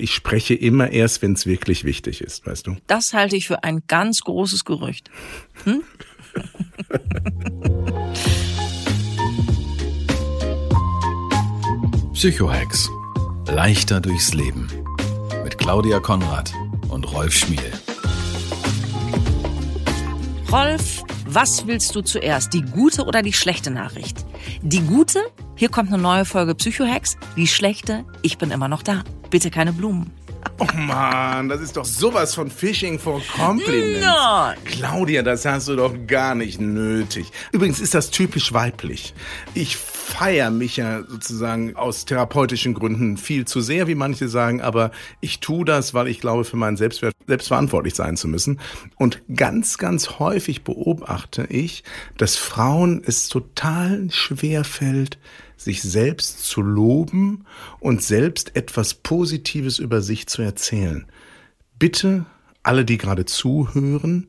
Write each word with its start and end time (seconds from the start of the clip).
Ich 0.00 0.14
spreche 0.14 0.54
immer 0.54 0.90
erst, 0.90 1.22
wenn 1.22 1.32
es 1.32 1.46
wirklich 1.46 1.84
wichtig 1.84 2.20
ist, 2.20 2.46
weißt 2.46 2.66
du? 2.66 2.76
Das 2.86 3.14
halte 3.14 3.36
ich 3.36 3.46
für 3.46 3.64
ein 3.64 3.82
ganz 3.88 4.20
großes 4.20 4.64
Gerücht. 4.64 5.10
Hm? 5.64 5.82
Psychohex. 12.12 12.88
Leichter 13.48 14.00
durchs 14.00 14.34
Leben. 14.34 14.68
Mit 15.44 15.58
Claudia 15.58 16.00
Konrad 16.00 16.52
und 16.88 17.12
Rolf 17.12 17.34
Schmiel. 17.34 17.72
Rolf, 20.50 21.02
was 21.26 21.66
willst 21.66 21.94
du 21.94 22.00
zuerst? 22.00 22.52
Die 22.54 22.62
gute 22.62 23.04
oder 23.04 23.22
die 23.22 23.32
schlechte 23.32 23.70
Nachricht? 23.70 24.24
Die 24.62 24.80
gute, 24.80 25.20
hier 25.56 25.68
kommt 25.68 25.92
eine 25.92 26.02
neue 26.02 26.24
Folge 26.24 26.54
Psychohex. 26.54 27.16
Die 27.36 27.46
schlechte, 27.46 28.04
ich 28.22 28.38
bin 28.38 28.50
immer 28.50 28.68
noch 28.68 28.82
da. 28.82 29.04
Bitte 29.30 29.50
keine 29.50 29.72
Blumen. 29.72 30.10
Oh 30.60 30.66
Mann, 30.74 31.48
das 31.48 31.60
ist 31.60 31.76
doch 31.76 31.84
sowas 31.84 32.34
von 32.34 32.50
Fishing 32.50 32.98
for 32.98 33.22
Compliments. 33.36 34.04
Nein. 34.04 34.56
Claudia, 34.64 35.22
das 35.22 35.44
hast 35.44 35.68
du 35.68 35.76
doch 35.76 35.94
gar 36.06 36.34
nicht 36.34 36.60
nötig. 36.60 37.30
Übrigens 37.52 37.78
ist 37.80 37.94
das 37.94 38.10
typisch 38.10 38.52
weiblich. 38.52 39.14
Ich 39.54 39.76
feiere 39.76 40.50
mich 40.50 40.76
ja 40.76 41.02
sozusagen 41.02 41.76
aus 41.76 42.06
therapeutischen 42.06 42.74
Gründen 42.74 43.18
viel 43.18 43.44
zu 43.44 43.60
sehr, 43.60 43.86
wie 43.86 43.94
manche 43.94 44.28
sagen, 44.28 44.60
aber 44.60 44.90
ich 45.20 45.38
tue 45.40 45.64
das, 45.64 45.94
weil 45.94 46.08
ich 46.08 46.20
glaube, 46.20 46.44
für 46.44 46.56
meinen 46.56 46.76
Selbstwert 46.76 47.14
selbst 47.26 47.48
verantwortlich 47.48 47.94
sein 47.94 48.16
zu 48.16 48.26
müssen. 48.26 48.58
Und 48.96 49.22
ganz, 49.32 49.78
ganz 49.78 50.18
häufig 50.18 50.64
beobachte 50.64 51.46
ich, 51.50 51.84
dass 52.16 52.36
Frauen 52.36 53.02
es 53.04 53.28
total 53.28 54.08
schwer 54.10 54.64
fällt, 54.64 55.18
sich 55.58 55.82
selbst 55.82 56.44
zu 56.44 56.62
loben 56.62 57.44
und 57.80 58.02
selbst 58.02 58.56
etwas 58.56 58.94
Positives 58.94 59.78
über 59.78 60.00
sich 60.00 60.26
zu 60.26 60.42
erzählen. 60.42 61.06
Bitte, 61.78 62.26
alle, 62.62 62.84
die 62.84 62.98
gerade 62.98 63.24
zuhören, 63.24 64.28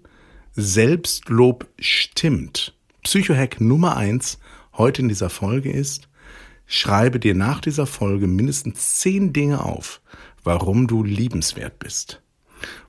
Selbstlob 0.55 1.67
stimmt. 1.79 2.75
Psychohack 3.03 3.61
Nummer 3.61 3.95
eins 3.95 4.39
heute 4.73 5.01
in 5.03 5.09
dieser 5.09 5.29
Folge 5.29 5.71
ist, 5.71 6.09
schreibe 6.65 7.19
dir 7.19 7.35
nach 7.35 7.61
dieser 7.61 7.85
Folge 7.85 8.27
mindestens 8.27 8.97
zehn 8.99 9.31
Dinge 9.33 9.63
auf, 9.63 10.01
warum 10.43 10.87
du 10.87 11.03
liebenswert 11.03 11.79
bist. 11.79 12.21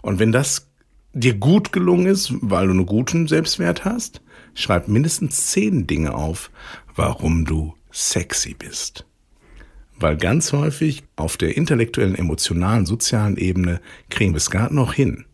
Und 0.02 0.18
wenn 0.18 0.32
das 0.32 0.70
dir 1.12 1.34
gut 1.34 1.72
gelungen 1.72 2.06
ist, 2.06 2.32
weil 2.40 2.66
du 2.66 2.72
einen 2.72 2.86
guten 2.86 3.28
Selbstwert 3.28 3.84
hast, 3.84 4.20
schreib 4.54 4.88
mindestens 4.88 5.46
zehn 5.48 5.86
Dinge 5.86 6.14
auf, 6.14 6.50
warum 6.94 7.44
du 7.44 7.74
sexy 7.92 8.54
bist. 8.54 9.06
Weil 9.98 10.16
ganz 10.16 10.52
häufig 10.52 11.04
auf 11.16 11.36
der 11.36 11.56
intellektuellen, 11.56 12.14
emotionalen, 12.14 12.86
sozialen 12.86 13.36
Ebene 13.36 13.80
kriegen 14.08 14.32
wir 14.32 14.38
es 14.38 14.50
gerade 14.50 14.74
noch 14.74 14.94
hin. 14.94 15.26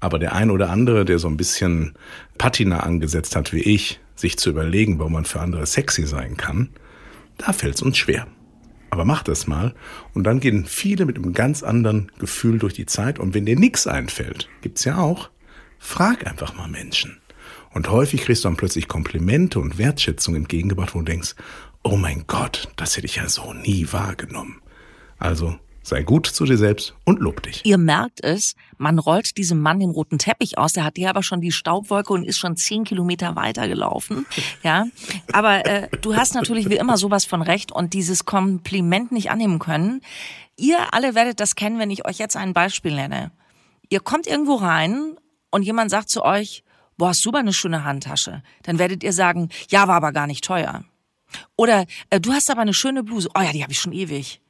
Aber 0.00 0.18
der 0.18 0.32
ein 0.32 0.50
oder 0.50 0.70
andere, 0.70 1.04
der 1.04 1.18
so 1.18 1.28
ein 1.28 1.36
bisschen 1.36 1.94
Patina 2.38 2.80
angesetzt 2.80 3.36
hat 3.36 3.52
wie 3.52 3.60
ich, 3.60 4.00
sich 4.16 4.38
zu 4.38 4.50
überlegen, 4.50 4.98
warum 4.98 5.12
man 5.12 5.24
für 5.24 5.40
andere 5.40 5.66
sexy 5.66 6.06
sein 6.06 6.36
kann, 6.36 6.70
da 7.38 7.52
fällt 7.52 7.76
es 7.76 7.82
uns 7.82 7.98
schwer. 7.98 8.26
Aber 8.90 9.04
mach 9.04 9.22
das 9.22 9.46
mal 9.46 9.74
und 10.12 10.24
dann 10.24 10.40
gehen 10.40 10.66
viele 10.66 11.06
mit 11.06 11.16
einem 11.16 11.32
ganz 11.32 11.62
anderen 11.62 12.10
Gefühl 12.18 12.58
durch 12.58 12.74
die 12.74 12.86
Zeit. 12.86 13.18
Und 13.18 13.32
wenn 13.32 13.46
dir 13.46 13.58
nichts 13.58 13.86
einfällt, 13.86 14.48
gibt's 14.60 14.84
ja 14.84 14.98
auch, 14.98 15.30
frag 15.78 16.26
einfach 16.26 16.56
mal 16.56 16.68
Menschen. 16.68 17.18
Und 17.72 17.90
häufig 17.90 18.22
kriegst 18.22 18.44
du 18.44 18.48
dann 18.48 18.56
plötzlich 18.56 18.88
Komplimente 18.88 19.60
und 19.60 19.78
Wertschätzung 19.78 20.34
entgegengebracht, 20.34 20.94
wo 20.94 20.98
du 20.98 21.06
denkst, 21.06 21.34
oh 21.82 21.96
mein 21.96 22.24
Gott, 22.26 22.68
das 22.76 22.96
hätte 22.96 23.06
ich 23.06 23.16
ja 23.16 23.28
so 23.28 23.52
nie 23.52 23.86
wahrgenommen. 23.90 24.60
Also 25.18 25.56
sei 25.82 26.02
gut 26.02 26.26
zu 26.26 26.44
dir 26.44 26.56
selbst 26.56 26.94
und 27.04 27.20
lob 27.20 27.42
dich. 27.42 27.64
Ihr 27.64 27.78
merkt 27.78 28.22
es, 28.22 28.54
man 28.78 28.98
rollt 28.98 29.36
diesem 29.36 29.60
Mann 29.60 29.80
den 29.80 29.90
roten 29.90 30.18
Teppich 30.18 30.58
aus, 30.58 30.72
der 30.72 30.84
hat 30.84 30.96
hier 30.96 31.10
aber 31.10 31.22
schon 31.22 31.40
die 31.40 31.52
Staubwolke 31.52 32.12
und 32.12 32.24
ist 32.24 32.38
schon 32.38 32.56
zehn 32.56 32.84
Kilometer 32.84 33.36
weiter 33.36 33.68
gelaufen. 33.68 34.26
Ja, 34.62 34.86
aber 35.32 35.66
äh, 35.66 35.88
du 36.02 36.14
hast 36.14 36.34
natürlich 36.34 36.68
wie 36.68 36.76
immer 36.76 36.96
sowas 36.96 37.24
von 37.24 37.42
recht 37.42 37.72
und 37.72 37.94
dieses 37.94 38.24
Kompliment 38.24 39.10
nicht 39.10 39.30
annehmen 39.30 39.58
können. 39.58 40.00
Ihr 40.56 40.94
alle 40.94 41.16
werdet 41.16 41.40
das 41.40 41.56
kennen, 41.56 41.80
wenn 41.80 41.90
ich 41.90 42.06
euch 42.06 42.18
jetzt 42.18 42.36
ein 42.36 42.52
Beispiel 42.52 42.94
nenne. 42.94 43.32
Ihr 43.88 43.98
kommt 43.98 44.28
irgendwo 44.28 44.54
rein 44.54 45.16
und 45.50 45.62
jemand 45.62 45.90
sagt 45.90 46.10
zu 46.10 46.24
euch, 46.24 46.62
boah, 46.96 47.08
hast 47.08 47.24
du 47.24 47.30
aber 47.30 47.40
eine 47.40 47.52
schöne 47.52 47.84
Handtasche. 47.84 48.42
Dann 48.62 48.78
werdet 48.78 49.02
ihr 49.02 49.12
sagen, 49.12 49.48
ja, 49.68 49.88
war 49.88 49.96
aber 49.96 50.12
gar 50.12 50.28
nicht 50.28 50.44
teuer. 50.44 50.84
Oder 51.56 51.86
äh, 52.10 52.20
du 52.20 52.32
hast 52.32 52.50
aber 52.50 52.62
eine 52.62 52.74
schöne 52.74 53.02
Bluse. 53.02 53.28
Oh 53.34 53.40
ja, 53.40 53.52
die 53.52 53.62
habe 53.62 53.72
ich 53.72 53.80
schon 53.80 53.92
ewig. 53.92 54.40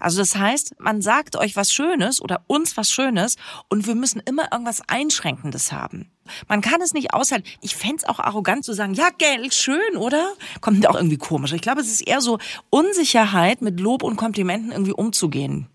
Also 0.00 0.18
das 0.18 0.36
heißt, 0.36 0.76
man 0.78 1.02
sagt 1.02 1.36
euch 1.36 1.56
was 1.56 1.72
Schönes 1.72 2.20
oder 2.20 2.42
uns 2.46 2.76
was 2.76 2.90
Schönes 2.90 3.36
und 3.68 3.86
wir 3.86 3.94
müssen 3.94 4.20
immer 4.24 4.50
irgendwas 4.52 4.82
Einschränkendes 4.88 5.72
haben. 5.72 6.10
Man 6.48 6.60
kann 6.60 6.80
es 6.80 6.94
nicht 6.94 7.14
aushalten. 7.14 7.48
Ich 7.60 7.76
fände 7.76 8.08
auch 8.08 8.18
arrogant 8.18 8.64
zu 8.64 8.72
sagen, 8.72 8.94
ja, 8.94 9.10
Geld, 9.16 9.54
schön, 9.54 9.96
oder? 9.96 10.32
Kommt 10.60 10.86
auch 10.88 10.96
irgendwie 10.96 11.18
komisch. 11.18 11.52
Ich 11.52 11.62
glaube, 11.62 11.80
es 11.80 11.90
ist 11.90 12.06
eher 12.06 12.20
so 12.20 12.38
Unsicherheit, 12.70 13.62
mit 13.62 13.80
Lob 13.80 14.02
und 14.02 14.16
Komplimenten 14.16 14.72
irgendwie 14.72 14.92
umzugehen. 14.92 15.68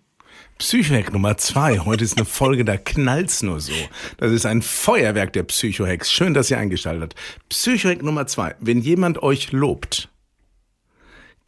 Psychohack 0.57 1.11
Nummer 1.11 1.37
zwei. 1.37 1.79
Heute 1.79 2.03
ist 2.03 2.17
eine 2.17 2.25
Folge, 2.25 2.63
da 2.63 2.77
knallt's 2.77 3.41
nur 3.41 3.59
so. 3.59 3.73
Das 4.17 4.31
ist 4.31 4.45
ein 4.45 4.61
Feuerwerk 4.61 5.33
der 5.33 5.43
Psychohacks. 5.43 6.11
Schön, 6.11 6.35
dass 6.35 6.51
ihr 6.51 6.59
eingeschaltet 6.59 7.01
habt. 7.01 7.15
Psychohack 7.49 8.03
Nummer 8.03 8.27
zwei. 8.27 8.55
Wenn 8.59 8.79
jemand 8.79 9.23
euch 9.23 9.51
lobt, 9.53 10.10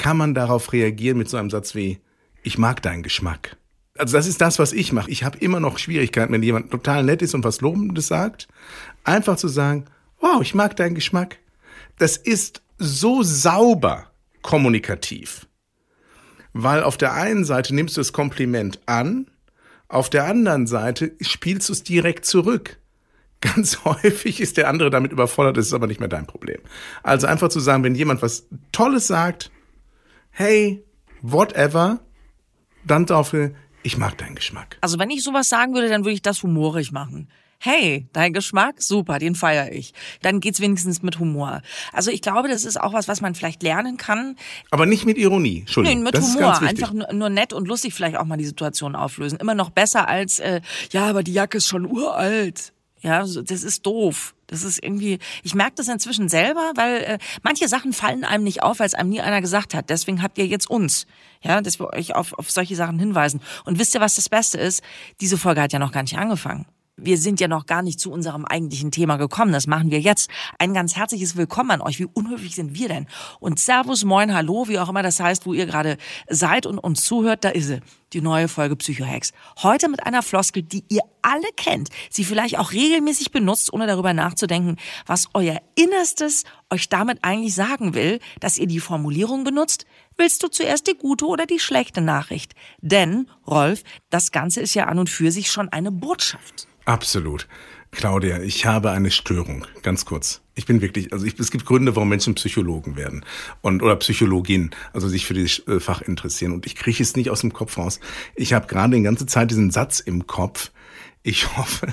kann 0.03 0.17
man 0.17 0.33
darauf 0.33 0.73
reagieren 0.73 1.17
mit 1.17 1.29
so 1.29 1.37
einem 1.37 1.49
Satz 1.49 1.75
wie, 1.75 1.99
ich 2.43 2.57
mag 2.57 2.81
deinen 2.81 3.03
Geschmack. 3.03 3.55
Also 3.97 4.17
das 4.17 4.27
ist 4.27 4.41
das, 4.41 4.59
was 4.59 4.73
ich 4.73 4.91
mache. 4.91 5.09
Ich 5.09 5.23
habe 5.23 5.37
immer 5.37 5.61
noch 5.61 5.77
Schwierigkeiten, 5.77 6.33
wenn 6.33 6.43
jemand 6.43 6.71
total 6.71 7.03
nett 7.03 7.21
ist 7.21 7.33
und 7.33 7.45
was 7.45 7.61
Lobendes 7.61 8.07
sagt, 8.07 8.49
einfach 9.05 9.37
zu 9.37 9.47
sagen, 9.47 9.85
wow, 10.19 10.41
ich 10.41 10.53
mag 10.53 10.75
deinen 10.75 10.93
Geschmack. 10.93 11.37
Das 11.99 12.17
ist 12.17 12.61
so 12.77 13.23
sauber 13.23 14.11
kommunikativ. 14.41 15.47
Weil 16.51 16.83
auf 16.83 16.97
der 16.97 17.13
einen 17.13 17.45
Seite 17.45 17.73
nimmst 17.73 17.95
du 17.95 18.01
das 18.01 18.11
Kompliment 18.11 18.81
an, 18.85 19.27
auf 19.87 20.09
der 20.09 20.25
anderen 20.25 20.67
Seite 20.67 21.13
spielst 21.21 21.69
du 21.69 21.73
es 21.73 21.83
direkt 21.83 22.25
zurück. 22.25 22.77
Ganz 23.41 23.85
häufig 23.85 24.41
ist 24.41 24.57
der 24.57 24.67
andere 24.67 24.89
damit 24.89 25.13
überfordert, 25.13 25.55
das 25.55 25.67
ist 25.67 25.73
aber 25.73 25.87
nicht 25.87 26.01
mehr 26.01 26.09
dein 26.09 26.27
Problem. 26.27 26.59
Also 27.03 27.25
einfach 27.25 27.47
zu 27.47 27.61
sagen, 27.61 27.83
wenn 27.85 27.95
jemand 27.95 28.21
was 28.21 28.47
Tolles 28.73 29.07
sagt, 29.07 29.49
hey, 30.33 30.83
whatever, 31.21 31.99
dann 32.85 33.05
dafür, 33.05 33.53
ich 33.83 33.97
mag 33.97 34.17
deinen 34.17 34.35
Geschmack. 34.35 34.77
Also 34.81 34.99
wenn 34.99 35.09
ich 35.09 35.23
sowas 35.23 35.47
sagen 35.47 35.73
würde, 35.73 35.89
dann 35.89 36.03
würde 36.03 36.13
ich 36.13 36.21
das 36.21 36.43
humorig 36.43 36.91
machen. 36.91 37.29
Hey, 37.59 38.09
dein 38.11 38.33
Geschmack, 38.33 38.81
super, 38.81 39.19
den 39.19 39.35
feiere 39.35 39.71
ich. 39.71 39.93
Dann 40.21 40.41
geht's 40.41 40.59
wenigstens 40.59 41.01
mit 41.01 41.17
Humor. 41.19 41.61
Also 41.93 42.11
ich 42.11 42.21
glaube, 42.21 42.49
das 42.49 42.65
ist 42.65 42.77
auch 42.77 42.91
was, 42.91 43.07
was 43.07 43.21
man 43.21 43.35
vielleicht 43.35 43.63
lernen 43.63 43.95
kann. 43.95 44.35
Aber 44.69 44.85
nicht 44.85 45.05
mit 45.05 45.17
Ironie, 45.17 45.59
Entschuldigung. 45.61 45.99
Nee, 45.99 46.03
mit 46.03 46.13
das 46.13 46.35
Humor. 46.35 46.61
Einfach 46.61 46.91
nur, 46.91 47.13
nur 47.13 47.29
nett 47.29 47.53
und 47.53 47.69
lustig 47.69 47.93
vielleicht 47.93 48.17
auch 48.17 48.25
mal 48.25 48.35
die 48.35 48.45
Situation 48.45 48.97
auflösen. 48.97 49.39
Immer 49.39 49.55
noch 49.55 49.69
besser 49.69 50.09
als, 50.09 50.39
äh, 50.39 50.59
ja, 50.91 51.05
aber 51.05 51.23
die 51.23 51.31
Jacke 51.31 51.59
ist 51.59 51.67
schon 51.67 51.85
uralt. 51.85 52.72
Ja, 53.03 53.19
das 53.19 53.63
ist 53.63 53.85
doof. 53.85 54.33
Das 54.47 54.63
ist 54.63 54.81
irgendwie, 54.81 55.19
ich 55.43 55.55
merke 55.55 55.73
das 55.75 55.89
inzwischen 55.89 56.29
selber, 56.29 56.71
weil 56.75 56.95
äh, 57.01 57.17
manche 57.41 57.67
Sachen 57.67 57.91
fallen 57.91 58.23
einem 58.23 58.45
nicht 58.45 58.63
auf, 58.63 58.79
weil 58.79 58.87
es 58.87 58.93
einem 58.93 59.09
nie 59.09 59.19
einer 59.19 59.41
gesagt 59.41 59.73
hat. 59.73 59.89
Deswegen 59.89 60.23
habt 60.23 60.37
ihr 60.37 60.47
jetzt 60.47 60.69
uns, 60.69 61.05
ja, 61.41 61.59
dass 61.59 61.79
wir 61.81 61.91
euch 61.91 62.15
auf, 62.15 62.31
auf 62.33 62.49
solche 62.49 62.77
Sachen 62.77 62.99
hinweisen. 62.99 63.41
Und 63.65 63.77
wisst 63.77 63.93
ihr, 63.93 63.99
was 63.99 64.15
das 64.15 64.29
Beste 64.29 64.57
ist? 64.57 64.81
Diese 65.19 65.37
Folge 65.37 65.61
hat 65.61 65.73
ja 65.73 65.79
noch 65.79 65.91
gar 65.91 66.03
nicht 66.03 66.17
angefangen. 66.17 66.65
Wir 66.95 67.17
sind 67.17 67.41
ja 67.41 67.49
noch 67.49 67.65
gar 67.65 67.81
nicht 67.81 67.99
zu 67.99 68.09
unserem 68.09 68.45
eigentlichen 68.45 68.91
Thema 68.91 69.17
gekommen. 69.17 69.51
Das 69.51 69.67
machen 69.67 69.91
wir 69.91 69.99
jetzt. 69.99 70.29
Ein 70.57 70.73
ganz 70.73 70.95
herzliches 70.95 71.35
Willkommen 71.35 71.71
an 71.71 71.81
euch. 71.81 71.99
Wie 71.99 72.05
unhöflich 72.05 72.55
sind 72.55 72.75
wir 72.75 72.87
denn? 72.87 73.07
Und 73.41 73.59
Servus, 73.59 74.05
Moin, 74.05 74.33
Hallo, 74.33 74.69
wie 74.69 74.79
auch 74.79 74.87
immer 74.87 75.03
das 75.03 75.19
heißt, 75.19 75.45
wo 75.45 75.53
ihr 75.53 75.65
gerade 75.65 75.97
seid 76.29 76.65
und 76.65 76.77
uns 76.77 77.03
zuhört, 77.03 77.43
da 77.43 77.49
ist 77.49 77.67
sie. 77.67 77.81
Die 78.13 78.21
neue 78.21 78.47
Folge 78.47 78.75
Psychohacks. 78.75 79.31
Heute 79.63 79.89
mit 79.89 80.05
einer 80.05 80.21
Floskel, 80.21 80.61
die 80.61 80.83
ihr 80.89 81.01
alle 81.23 81.47
kennt, 81.57 81.89
sie 82.11 82.23
vielleicht 82.23 82.59
auch 82.59 82.71
regelmäßig 82.71 83.31
benutzt, 83.31 83.73
ohne 83.73 83.87
darüber 83.87 84.13
nachzudenken, 84.13 84.77
was 85.07 85.29
euer 85.33 85.59
Innerstes 85.75 86.43
euch 86.69 86.89
damit 86.89 87.19
eigentlich 87.23 87.55
sagen 87.55 87.95
will, 87.95 88.19
dass 88.39 88.59
ihr 88.59 88.67
die 88.67 88.79
Formulierung 88.79 89.43
benutzt. 89.43 89.87
Willst 90.15 90.43
du 90.43 90.47
zuerst 90.47 90.85
die 90.87 90.95
gute 90.95 91.25
oder 91.25 91.47
die 91.47 91.59
schlechte 91.59 92.01
Nachricht? 92.01 92.53
Denn, 92.81 93.27
Rolf, 93.47 93.83
das 94.11 94.31
Ganze 94.31 94.61
ist 94.61 94.75
ja 94.75 94.85
an 94.85 94.99
und 94.99 95.09
für 95.09 95.31
sich 95.31 95.51
schon 95.51 95.69
eine 95.69 95.91
Botschaft. 95.91 96.67
Absolut. 96.85 97.47
Claudia, 97.93 98.41
ich 98.41 98.65
habe 98.65 98.91
eine 98.91 99.11
Störung. 99.11 99.65
Ganz 99.83 100.05
kurz. 100.05 100.41
Ich 100.55 100.65
bin 100.65 100.81
wirklich, 100.81 101.13
also 101.13 101.25
ich, 101.25 101.39
es 101.39 101.51
gibt 101.51 101.65
Gründe, 101.65 101.95
warum 101.95 102.09
Menschen 102.09 102.35
Psychologen 102.35 102.95
werden 102.95 103.23
und 103.61 103.81
oder 103.81 103.95
Psychologin, 103.95 104.71
also 104.93 105.07
sich 105.07 105.25
für 105.25 105.33
dieses 105.33 105.65
äh, 105.67 105.79
Fach 105.79 106.01
interessieren. 106.01 106.51
Und 106.51 106.65
ich 106.65 106.75
kriege 106.75 107.01
es 107.01 107.15
nicht 107.15 107.29
aus 107.29 107.41
dem 107.41 107.53
Kopf 107.53 107.77
raus. 107.77 107.99
Ich 108.35 108.53
habe 108.53 108.67
gerade 108.67 108.95
die 108.95 109.03
ganze 109.03 109.25
Zeit 109.25 109.51
diesen 109.51 109.71
Satz 109.71 109.99
im 109.99 110.27
Kopf. 110.27 110.71
Ich 111.25 111.55
hoffe, 111.57 111.87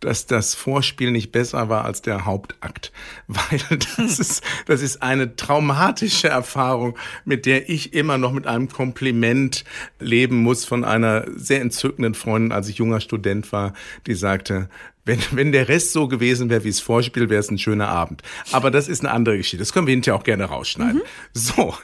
dass 0.00 0.26
das 0.26 0.54
Vorspiel 0.54 1.10
nicht 1.10 1.32
besser 1.32 1.68
war 1.68 1.84
als 1.84 2.02
der 2.02 2.24
Hauptakt, 2.24 2.92
weil 3.26 3.60
das 3.96 4.18
ist, 4.18 4.42
das 4.66 4.82
ist 4.82 5.02
eine 5.02 5.36
traumatische 5.36 6.28
Erfahrung, 6.28 6.96
mit 7.24 7.46
der 7.46 7.70
ich 7.70 7.94
immer 7.94 8.18
noch 8.18 8.32
mit 8.32 8.46
einem 8.46 8.68
Kompliment 8.68 9.64
leben 9.98 10.36
muss 10.36 10.64
von 10.64 10.84
einer 10.84 11.26
sehr 11.34 11.62
entzückenden 11.62 12.14
Freundin, 12.14 12.52
als 12.52 12.68
ich 12.68 12.76
junger 12.76 13.00
Student 13.00 13.50
war, 13.52 13.72
die 14.06 14.14
sagte, 14.14 14.68
wenn, 15.04 15.20
wenn 15.32 15.52
der 15.52 15.68
Rest 15.68 15.92
so 15.92 16.08
gewesen 16.08 16.48
wäre 16.48 16.64
wie 16.64 16.70
das 16.70 16.80
Vorspiel, 16.80 17.28
wäre 17.28 17.40
es 17.40 17.50
ein 17.50 17.58
schöner 17.58 17.88
Abend. 17.88 18.22
Aber 18.52 18.70
das 18.70 18.88
ist 18.88 19.00
eine 19.00 19.12
andere 19.12 19.36
Geschichte. 19.36 19.58
Das 19.58 19.72
können 19.72 19.86
wir 19.86 19.92
hinterher 19.92 20.18
auch 20.18 20.24
gerne 20.24 20.44
rausschneiden. 20.44 21.00
Mhm. 21.00 21.02
So, 21.34 21.74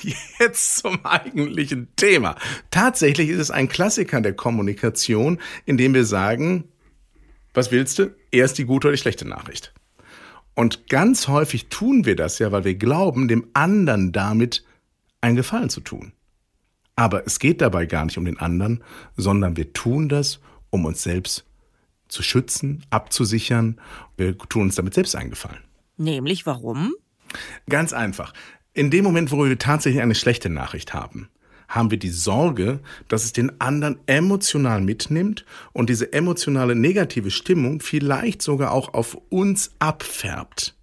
jetzt 0.38 0.78
zum 0.78 1.04
eigentlichen 1.04 1.88
Thema. 1.96 2.36
Tatsächlich 2.70 3.28
ist 3.28 3.38
es 3.38 3.50
ein 3.50 3.68
Klassiker 3.68 4.20
der 4.20 4.32
Kommunikation, 4.32 5.38
in 5.66 5.76
dem 5.76 5.94
wir 5.94 6.04
sagen, 6.04 6.64
was 7.52 7.70
willst 7.70 7.98
du? 7.98 8.14
Erst 8.30 8.58
die 8.58 8.64
gute 8.64 8.88
oder 8.88 8.96
die 8.96 9.02
schlechte 9.02 9.28
Nachricht. 9.28 9.74
Und 10.54 10.88
ganz 10.88 11.28
häufig 11.28 11.68
tun 11.68 12.06
wir 12.06 12.16
das 12.16 12.38
ja, 12.38 12.52
weil 12.52 12.64
wir 12.64 12.74
glauben, 12.74 13.28
dem 13.28 13.46
anderen 13.52 14.12
damit 14.12 14.64
einen 15.20 15.36
Gefallen 15.36 15.70
zu 15.70 15.80
tun. 15.80 16.12
Aber 16.96 17.26
es 17.26 17.38
geht 17.38 17.60
dabei 17.60 17.86
gar 17.86 18.04
nicht 18.04 18.18
um 18.18 18.24
den 18.24 18.38
anderen, 18.38 18.82
sondern 19.16 19.56
wir 19.56 19.72
tun 19.72 20.08
das, 20.08 20.40
um 20.70 20.84
uns 20.84 21.02
selbst 21.02 21.46
zu 22.10 22.22
schützen, 22.22 22.84
abzusichern. 22.90 23.80
Wir 24.16 24.36
tun 24.36 24.62
uns 24.62 24.74
damit 24.74 24.94
selbst 24.94 25.16
eingefallen. 25.16 25.62
Nämlich 25.96 26.46
warum? 26.46 26.94
Ganz 27.68 27.92
einfach. 27.92 28.32
In 28.72 28.90
dem 28.90 29.04
Moment, 29.04 29.32
wo 29.32 29.44
wir 29.44 29.58
tatsächlich 29.58 30.02
eine 30.02 30.14
schlechte 30.14 30.48
Nachricht 30.48 30.94
haben, 30.94 31.28
haben 31.68 31.90
wir 31.90 31.98
die 31.98 32.10
Sorge, 32.10 32.80
dass 33.08 33.24
es 33.24 33.32
den 33.32 33.60
anderen 33.60 33.98
emotional 34.06 34.80
mitnimmt 34.80 35.44
und 35.72 35.88
diese 35.88 36.12
emotionale 36.12 36.74
negative 36.74 37.30
Stimmung 37.30 37.80
vielleicht 37.80 38.42
sogar 38.42 38.72
auch 38.72 38.92
auf 38.92 39.16
uns 39.28 39.70
abfärbt. 39.78 40.76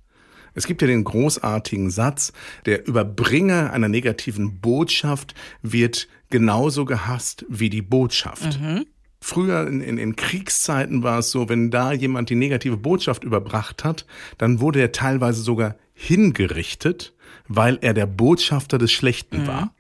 Es 0.54 0.66
gibt 0.66 0.82
ja 0.82 0.88
den 0.88 1.04
großartigen 1.04 1.92
Satz, 1.92 2.34
der 2.66 2.88
Überbringer 2.88 3.74
einer 3.74 3.90
negativen 3.90 4.60
Botschaft 4.60 5.36
wird 5.62 6.08
genauso 6.30 6.86
gehasst 6.86 7.46
wie 7.48 7.70
die 7.70 7.84
Botschaft. 7.84 8.60
Mhm. 8.60 8.86
Früher 9.30 9.68
in, 9.68 9.82
in, 9.82 9.98
in 9.98 10.16
Kriegszeiten 10.16 11.04
war 11.04 11.20
es 11.20 11.32
so, 11.32 11.50
wenn 11.50 11.70
da 11.70 11.92
jemand 11.92 12.30
die 12.30 12.36
negative 12.36 12.78
Botschaft 12.78 13.26
überbracht 13.26 13.84
hat, 13.84 14.06
dann 14.38 14.62
wurde 14.62 14.80
er 14.80 14.94
teilweise 14.94 15.42
sogar 15.42 15.76
hingerichtet, 15.94 17.14
weil 17.50 17.78
er 17.82 17.94
der 17.94 18.06
Botschafter 18.06 18.78
des 18.78 18.94
Schlechten 18.94 19.42
mhm. 19.42 19.48
war. 19.48 19.76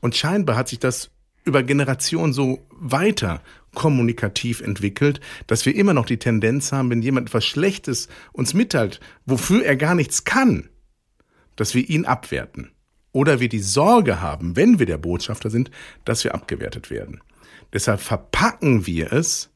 Und 0.00 0.16
scheinbar 0.16 0.56
hat 0.56 0.68
sich 0.68 0.80
das 0.80 1.10
über 1.46 1.62
Generationen 1.62 2.34
so 2.34 2.58
weiter 2.72 3.40
kommunikativ 3.72 4.60
entwickelt, 4.60 5.22
dass 5.46 5.64
wir 5.64 5.74
immer 5.74 5.94
noch 5.94 6.04
die 6.04 6.18
Tendenz 6.18 6.70
haben, 6.70 6.90
wenn 6.90 7.00
jemand 7.00 7.28
etwas 7.28 7.46
Schlechtes 7.46 8.06
uns 8.32 8.52
mitteilt, 8.52 9.00
wofür 9.24 9.64
er 9.64 9.76
gar 9.76 9.94
nichts 9.94 10.24
kann, 10.24 10.68
dass 11.56 11.74
wir 11.74 11.88
ihn 11.88 12.04
abwerten. 12.04 12.72
Oder 13.12 13.40
wir 13.40 13.48
die 13.48 13.60
Sorge 13.60 14.20
haben, 14.20 14.56
wenn 14.56 14.78
wir 14.78 14.84
der 14.84 14.98
Botschafter 14.98 15.48
sind, 15.48 15.70
dass 16.04 16.22
wir 16.22 16.34
abgewertet 16.34 16.90
werden. 16.90 17.22
Deshalb 17.72 18.00
verpacken 18.00 18.86
wir 18.86 19.12
es, 19.12 19.50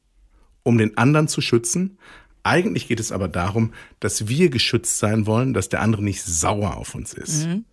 um 0.63 0.79
den 0.79 0.97
anderen 0.97 1.29
zu 1.29 1.41
schützen. 1.41 1.99
Eigentlich 2.43 2.89
geht 2.89 3.01
es 3.01 3.13
aber 3.13 3.29
darum, 3.29 3.73
dass 4.01 4.29
wir 4.29 4.51
geschützt 4.51 4.99
sein 4.99 5.27
wollen, 5.27 5.55
dass 5.55 5.69
der 5.69 5.81
andere 5.81 6.03
nicht 6.03 6.23
sauer 6.23 6.77
auf 6.77 6.95
uns 6.95 7.15
ist. 7.15 7.47
Mhm. 7.47 7.65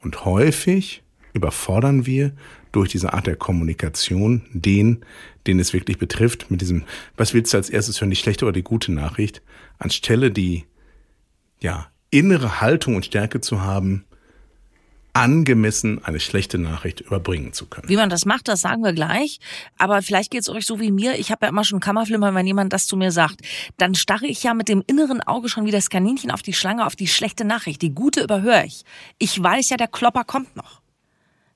Und 0.00 0.24
häufig 0.24 1.02
überfordern 1.32 2.06
wir 2.06 2.32
durch 2.72 2.90
diese 2.90 3.12
Art 3.12 3.26
der 3.26 3.36
Kommunikation 3.36 4.42
den, 4.52 5.04
den 5.46 5.58
es 5.58 5.72
wirklich 5.72 5.98
betrifft, 5.98 6.50
mit 6.50 6.60
diesem, 6.60 6.84
was 7.16 7.34
willst 7.34 7.52
du 7.52 7.56
als 7.56 7.70
erstes 7.70 8.00
hören, 8.00 8.10
die 8.10 8.16
schlechte 8.16 8.44
oder 8.44 8.52
die 8.52 8.62
gute 8.62 8.92
Nachricht, 8.92 9.42
anstelle 9.78 10.30
die, 10.30 10.64
ja, 11.60 11.88
innere 12.10 12.60
Haltung 12.60 12.96
und 12.96 13.06
Stärke 13.06 13.40
zu 13.40 13.62
haben, 13.62 14.04
angemessen 15.14 16.04
eine 16.04 16.20
schlechte 16.20 16.58
Nachricht 16.58 17.00
überbringen 17.00 17.52
zu 17.52 17.66
können. 17.66 17.88
Wie 17.88 17.96
man 17.96 18.10
das 18.10 18.26
macht, 18.26 18.48
das 18.48 18.60
sagen 18.60 18.82
wir 18.82 18.92
gleich. 18.92 19.38
Aber 19.78 20.02
vielleicht 20.02 20.30
geht 20.30 20.42
es 20.42 20.48
euch 20.50 20.66
so 20.66 20.80
wie 20.80 20.90
mir. 20.90 21.18
Ich 21.18 21.30
habe 21.30 21.46
ja 21.46 21.48
immer 21.48 21.64
schon 21.64 21.80
Kammerflimmer, 21.80 22.34
wenn 22.34 22.46
jemand 22.46 22.72
das 22.72 22.86
zu 22.86 22.96
mir 22.96 23.12
sagt. 23.12 23.40
Dann 23.78 23.94
starre 23.94 24.26
ich 24.26 24.42
ja 24.42 24.54
mit 24.54 24.68
dem 24.68 24.82
inneren 24.86 25.22
Auge 25.22 25.48
schon 25.48 25.66
wie 25.66 25.70
das 25.70 25.88
Kaninchen 25.88 26.30
auf 26.30 26.42
die 26.42 26.52
Schlange, 26.52 26.84
auf 26.84 26.96
die 26.96 27.06
schlechte 27.06 27.44
Nachricht. 27.44 27.80
Die 27.80 27.94
gute 27.94 28.22
überhöre 28.22 28.66
ich. 28.66 28.84
Ich 29.18 29.40
weiß 29.40 29.70
ja, 29.70 29.76
der 29.76 29.88
Klopper 29.88 30.24
kommt 30.24 30.56
noch. 30.56 30.82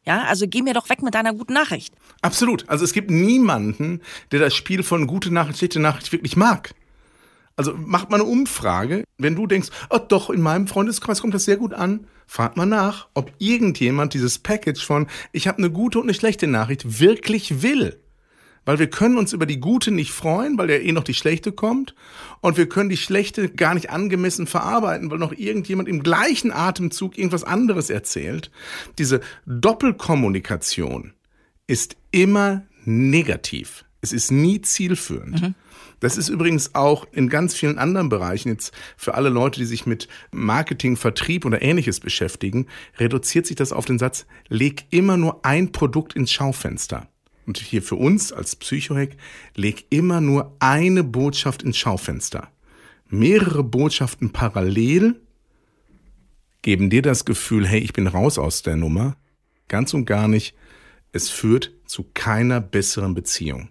Ja, 0.07 0.23
also 0.23 0.47
geh 0.49 0.63
mir 0.63 0.73
doch 0.73 0.89
weg 0.89 1.03
mit 1.03 1.15
deiner 1.15 1.35
guten 1.35 1.53
Nachricht. 1.53 1.93
Absolut. 2.23 2.69
Also 2.69 2.85
es 2.85 2.93
gibt 2.93 3.11
niemanden, 3.11 4.01
der 4.31 4.41
das 4.41 4.55
Spiel 4.55 4.83
von 4.83 5.07
gute 5.07 5.33
Nachricht, 5.33 5.59
schlechte 5.59 5.81
Nachricht 5.81 6.13
wirklich 6.13 6.37
mag. 6.37 6.75
Also 7.57 7.75
macht 7.75 8.09
mal 8.09 8.21
eine 8.21 8.25
Umfrage. 8.25 9.03
Wenn 9.19 9.35
du 9.35 9.49
denkst, 9.49 9.69
oh 9.91 9.99
doch, 9.99 10.31
in 10.31 10.41
meinem 10.41 10.69
Freundeskreis 10.69 11.21
kommt 11.21 11.35
das 11.35 11.45
sehr 11.45 11.57
gut 11.57 11.75
an, 11.75 12.07
fragt 12.29 12.57
mal 12.57 12.67
nach, 12.67 13.09
ob 13.15 13.33
irgendjemand 13.39 14.15
dieses 14.15 14.39
Package 14.39 14.85
von 14.85 15.09
ich 15.33 15.49
habe 15.49 15.59
eine 15.59 15.71
gute 15.71 15.99
und 15.99 16.05
eine 16.05 16.15
schlechte 16.15 16.47
Nachricht 16.47 17.01
wirklich 17.01 17.63
will. 17.63 17.99
Weil 18.67 18.79
wir 18.79 18.91
können 18.91 19.17
uns 19.17 19.33
über 19.33 19.47
die 19.47 19.61
gute 19.61 19.91
nicht 19.91 20.13
freuen, 20.13 20.59
weil 20.59 20.69
ja 20.69 20.77
eh 20.77 20.93
noch 20.93 21.03
die 21.03 21.15
schlechte 21.15 21.53
kommt. 21.53 21.95
Und 22.43 22.59
wir 22.59 22.69
können 22.69 22.91
die 22.91 22.99
schlechte 22.99 23.49
gar 23.49 23.73
nicht 23.73 23.89
angemessen 23.89 24.47
verarbeiten, 24.47 25.11
weil 25.11 25.17
noch 25.17 25.33
irgendjemand 25.33 25.89
im 25.89 26.03
gleichen 26.03 26.53
Atemzug 26.53 27.17
irgendwas 27.17 27.45
anderes 27.45 27.89
erzählt. 27.89 28.51
Diese 28.99 29.21
Doppelkommunikation 29.47 31.15
ist 31.67 31.97
immer 32.11 32.67
negativ. 32.85 33.87
Es 34.03 34.13
ist 34.13 34.31
nie 34.31 34.61
zielführend. 34.61 35.41
Mhm. 35.41 35.55
Das 36.01 36.17
ist 36.17 36.29
übrigens 36.29 36.75
auch 36.75 37.07
in 37.13 37.29
ganz 37.29 37.55
vielen 37.55 37.79
anderen 37.79 38.09
Bereichen 38.09 38.51
jetzt 38.51 38.73
für 38.97 39.15
alle 39.15 39.29
Leute, 39.29 39.61
die 39.61 39.67
sich 39.67 39.87
mit 39.87 40.09
Marketing, 40.31 40.97
Vertrieb 40.97 41.45
oder 41.45 41.63
ähnliches 41.63 42.01
beschäftigen, 42.01 42.67
reduziert 42.99 43.47
sich 43.47 43.57
das 43.57 43.73
auf 43.73 43.85
den 43.85 43.99
Satz, 43.99 44.27
leg 44.49 44.85
immer 44.91 45.17
nur 45.17 45.45
ein 45.45 45.73
Produkt 45.73 46.15
ins 46.15 46.33
Schaufenster. 46.33 47.09
Und 47.47 47.59
hier 47.59 47.83
für 47.83 47.97
uns 47.97 48.33
als 48.33 48.57
Psychohack, 48.57 49.17
leg 49.55 49.87
immer 49.91 50.21
nur 50.21 50.55
eine 50.61 51.03
Botschaft 51.03 51.63
ins 51.63 51.79
Schaufenster. 51.79 52.49
Mehrere 53.09 53.65
Botschaften 53.65 54.33
parallel 54.33 55.19
geben 56.61 56.91
dir 56.91 57.01
das 57.01 57.25
Gefühl, 57.25 57.67
hey, 57.67 57.81
ich 57.81 57.95
bin 57.95 58.07
raus 58.07 58.39
aus 58.39 58.63
der 58.63 58.77
Nummer. 58.77 59.17
Ganz 59.69 59.95
und 59.95 60.05
gar 60.05 60.29
nicht. 60.29 60.55
Es 61.13 61.31
führt 61.31 61.73
zu 61.87 62.05
keiner 62.13 62.61
besseren 62.61 63.15
Beziehung. 63.15 63.71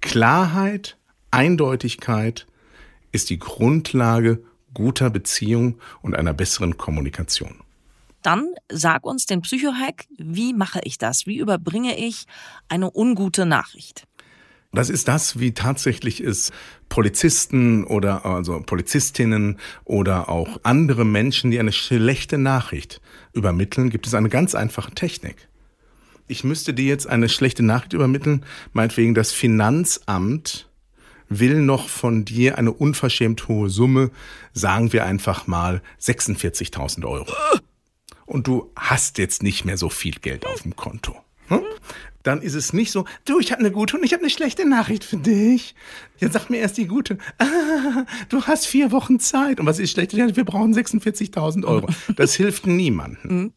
Klarheit, 0.00 0.96
Eindeutigkeit 1.30 2.46
ist 3.12 3.30
die 3.30 3.38
Grundlage 3.38 4.42
guter 4.74 5.10
Beziehung 5.10 5.78
und 6.02 6.14
einer 6.14 6.34
besseren 6.34 6.76
Kommunikation. 6.76 7.60
Dann 8.22 8.54
sag 8.70 9.06
uns 9.06 9.26
den 9.26 9.42
Psychohack, 9.42 10.06
wie 10.18 10.52
mache 10.52 10.80
ich 10.84 10.98
das? 10.98 11.26
Wie 11.26 11.38
überbringe 11.38 11.96
ich 11.96 12.26
eine 12.68 12.90
ungute 12.94 13.46
Nachricht? 13.46 14.04
Das 14.72 14.90
ist 14.90 15.08
das, 15.08 15.38
wie 15.40 15.54
tatsächlich 15.54 16.20
es 16.20 16.52
Polizisten 16.90 17.84
oder 17.84 18.26
also 18.26 18.60
Polizistinnen 18.60 19.58
oder 19.84 20.28
auch 20.28 20.60
andere 20.62 21.06
Menschen, 21.06 21.50
die 21.50 21.58
eine 21.58 21.72
schlechte 21.72 22.36
Nachricht 22.36 23.00
übermitteln, 23.32 23.88
gibt 23.88 24.06
es 24.06 24.14
eine 24.14 24.28
ganz 24.28 24.54
einfache 24.54 24.92
Technik. 24.92 25.48
Ich 26.26 26.44
müsste 26.44 26.74
dir 26.74 26.84
jetzt 26.84 27.06
eine 27.06 27.30
schlechte 27.30 27.62
Nachricht 27.62 27.94
übermitteln, 27.94 28.44
meinetwegen 28.72 29.14
das 29.14 29.32
Finanzamt 29.32 30.67
will 31.28 31.60
noch 31.60 31.88
von 31.88 32.24
dir 32.24 32.58
eine 32.58 32.72
unverschämt 32.72 33.48
hohe 33.48 33.70
Summe, 33.70 34.10
sagen 34.52 34.92
wir 34.92 35.04
einfach 35.04 35.46
mal 35.46 35.82
46.000 36.00 37.04
Euro. 37.06 37.32
Und 38.26 38.46
du 38.46 38.70
hast 38.76 39.18
jetzt 39.18 39.42
nicht 39.42 39.64
mehr 39.64 39.78
so 39.78 39.88
viel 39.88 40.14
Geld 40.14 40.46
auf 40.46 40.62
dem 40.62 40.76
Konto. 40.76 41.16
Hm? 41.48 41.62
Dann 42.22 42.42
ist 42.42 42.54
es 42.54 42.72
nicht 42.72 42.92
so, 42.92 43.06
du, 43.24 43.38
ich 43.38 43.52
habe 43.52 43.60
eine 43.60 43.70
gute 43.70 43.96
und 43.96 44.04
ich 44.04 44.12
habe 44.12 44.22
eine 44.22 44.30
schlechte 44.30 44.68
Nachricht 44.68 45.04
für 45.04 45.16
dich. 45.16 45.74
Jetzt 46.18 46.34
sag 46.34 46.50
mir 46.50 46.58
erst 46.58 46.76
die 46.76 46.86
gute. 46.86 47.16
Ah, 47.38 48.04
du 48.28 48.42
hast 48.42 48.66
vier 48.66 48.92
Wochen 48.92 49.18
Zeit. 49.18 49.60
Und 49.60 49.66
was 49.66 49.78
ist 49.78 49.90
Nachricht? 49.90 50.36
Wir 50.36 50.44
brauchen 50.44 50.74
46.000 50.74 51.64
Euro. 51.64 51.88
Das 52.16 52.34
hilft 52.34 52.66
niemandem. 52.66 53.52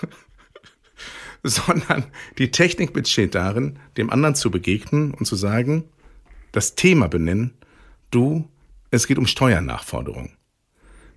Sondern 1.42 2.04
die 2.38 2.50
Technik 2.50 2.92
besteht 2.92 3.34
darin, 3.34 3.78
dem 3.96 4.10
anderen 4.10 4.34
zu 4.34 4.50
begegnen 4.50 5.12
und 5.12 5.26
zu 5.26 5.34
sagen, 5.36 5.84
das 6.54 6.76
Thema 6.76 7.08
benennen, 7.08 7.52
du, 8.12 8.48
es 8.92 9.08
geht 9.08 9.18
um 9.18 9.26
Steuernachforderung. 9.26 10.30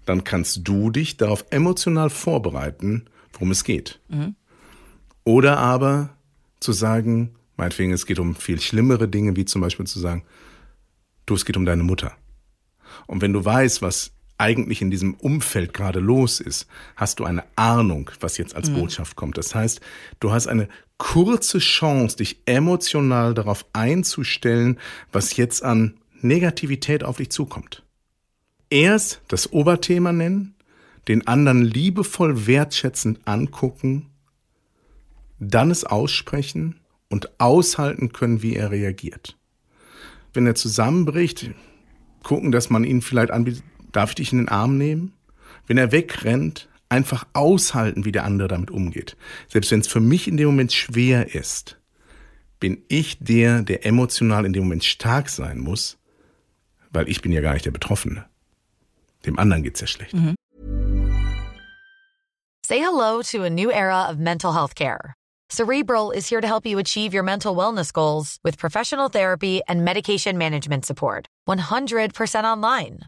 Dann 0.05 0.23
kannst 0.23 0.67
du 0.67 0.89
dich 0.89 1.17
darauf 1.17 1.45
emotional 1.51 2.09
vorbereiten, 2.09 3.05
worum 3.33 3.51
es 3.51 3.63
geht. 3.63 3.99
Mhm. 4.07 4.35
Oder 5.23 5.59
aber 5.59 6.09
zu 6.59 6.71
sagen, 6.71 7.35
meinetwegen, 7.55 7.91
es 7.91 8.07
geht 8.07 8.17
um 8.17 8.33
viel 8.35 8.59
schlimmere 8.59 9.07
Dinge, 9.07 9.35
wie 9.35 9.45
zum 9.45 9.61
Beispiel 9.61 9.85
zu 9.85 9.99
sagen, 9.99 10.23
du, 11.27 11.35
es 11.35 11.45
geht 11.45 11.55
um 11.55 11.65
deine 11.65 11.83
Mutter. 11.83 12.13
Und 13.05 13.21
wenn 13.21 13.33
du 13.33 13.45
weißt, 13.45 13.83
was 13.83 14.13
eigentlich 14.37 14.81
in 14.81 14.91
diesem 14.91 15.15
Umfeld 15.15 15.73
gerade 15.73 15.99
los 15.99 16.39
ist, 16.39 16.67
hast 16.95 17.19
du 17.19 17.25
eine 17.25 17.43
Ahnung, 17.55 18.11
was 18.19 18.37
jetzt 18.37 18.55
als 18.55 18.69
mhm. 18.69 18.75
Botschaft 18.75 19.15
kommt. 19.15 19.37
Das 19.37 19.55
heißt, 19.55 19.81
du 20.19 20.31
hast 20.31 20.47
eine 20.47 20.67
kurze 20.97 21.59
Chance, 21.59 22.17
dich 22.17 22.41
emotional 22.45 23.33
darauf 23.33 23.65
einzustellen, 23.73 24.79
was 25.11 25.37
jetzt 25.37 25.63
an 25.63 25.95
Negativität 26.21 27.03
auf 27.03 27.17
dich 27.17 27.29
zukommt. 27.29 27.83
Erst 28.69 29.21
das 29.27 29.51
Oberthema 29.53 30.11
nennen, 30.11 30.55
den 31.07 31.25
anderen 31.27 31.63
liebevoll 31.63 32.47
wertschätzend 32.47 33.19
angucken, 33.25 34.07
dann 35.39 35.71
es 35.71 35.83
aussprechen 35.83 36.79
und 37.09 37.39
aushalten 37.39 38.11
können, 38.11 38.41
wie 38.41 38.55
er 38.55 38.71
reagiert. 38.71 39.37
Wenn 40.33 40.45
er 40.45 40.55
zusammenbricht, 40.55 41.51
gucken, 42.23 42.51
dass 42.51 42.69
man 42.69 42.83
ihn 42.83 43.01
vielleicht 43.01 43.31
anbietet, 43.31 43.63
darf 43.97 44.11
ich 44.11 44.15
dich 44.15 44.31
in 44.31 44.39
den 44.39 44.49
Arm 44.49 44.77
nehmen? 44.77 45.13
Wenn 45.65 45.77
er 45.77 45.91
wegrennt, 45.91 46.69
einfach 46.89 47.25
aushalten, 47.33 48.05
wie 48.05 48.11
der 48.11 48.23
andere 48.23 48.47
damit 48.47 48.71
umgeht. 48.71 49.17
Selbst 49.49 49.71
wenn 49.71 49.81
es 49.81 49.87
für 49.87 49.99
mich 49.99 50.27
in 50.27 50.37
dem 50.37 50.47
Moment 50.47 50.71
schwer 50.71 51.35
ist, 51.35 51.79
bin 52.59 52.83
ich 52.87 53.17
der, 53.19 53.63
der 53.63 53.85
emotional 53.85 54.45
in 54.45 54.53
dem 54.53 54.63
Moment 54.63 54.83
stark 54.83 55.29
sein 55.29 55.59
muss, 55.59 55.97
weil 56.91 57.09
ich 57.09 57.21
bin 57.21 57.31
ja 57.31 57.41
gar 57.41 57.53
nicht 57.53 57.65
der 57.65 57.71
Betroffene. 57.71 58.25
Dem 59.25 59.37
anderen 59.37 59.63
geht's 59.63 59.81
ja 59.81 59.87
schlecht. 59.87 60.13
Mhm. 60.13 60.35
Say 62.65 62.79
hello 62.79 63.21
to 63.21 63.43
a 63.43 63.49
new 63.49 63.71
era 63.71 64.09
of 64.09 64.17
mental 64.17 64.53
health 64.53 64.75
care. 64.75 65.13
Cerebral 65.49 66.11
is 66.11 66.29
here 66.29 66.41
to 66.41 66.47
help 66.47 66.65
you 66.65 66.77
achieve 66.77 67.13
your 67.13 67.23
mental 67.23 67.55
wellness 67.55 67.93
goals 67.93 68.37
with 68.43 68.57
professional 68.57 69.09
therapy 69.09 69.61
and 69.67 69.85
medication 69.85 70.37
management 70.37 70.85
support. 70.85 71.27
100% 71.47 72.43
online. 72.43 73.07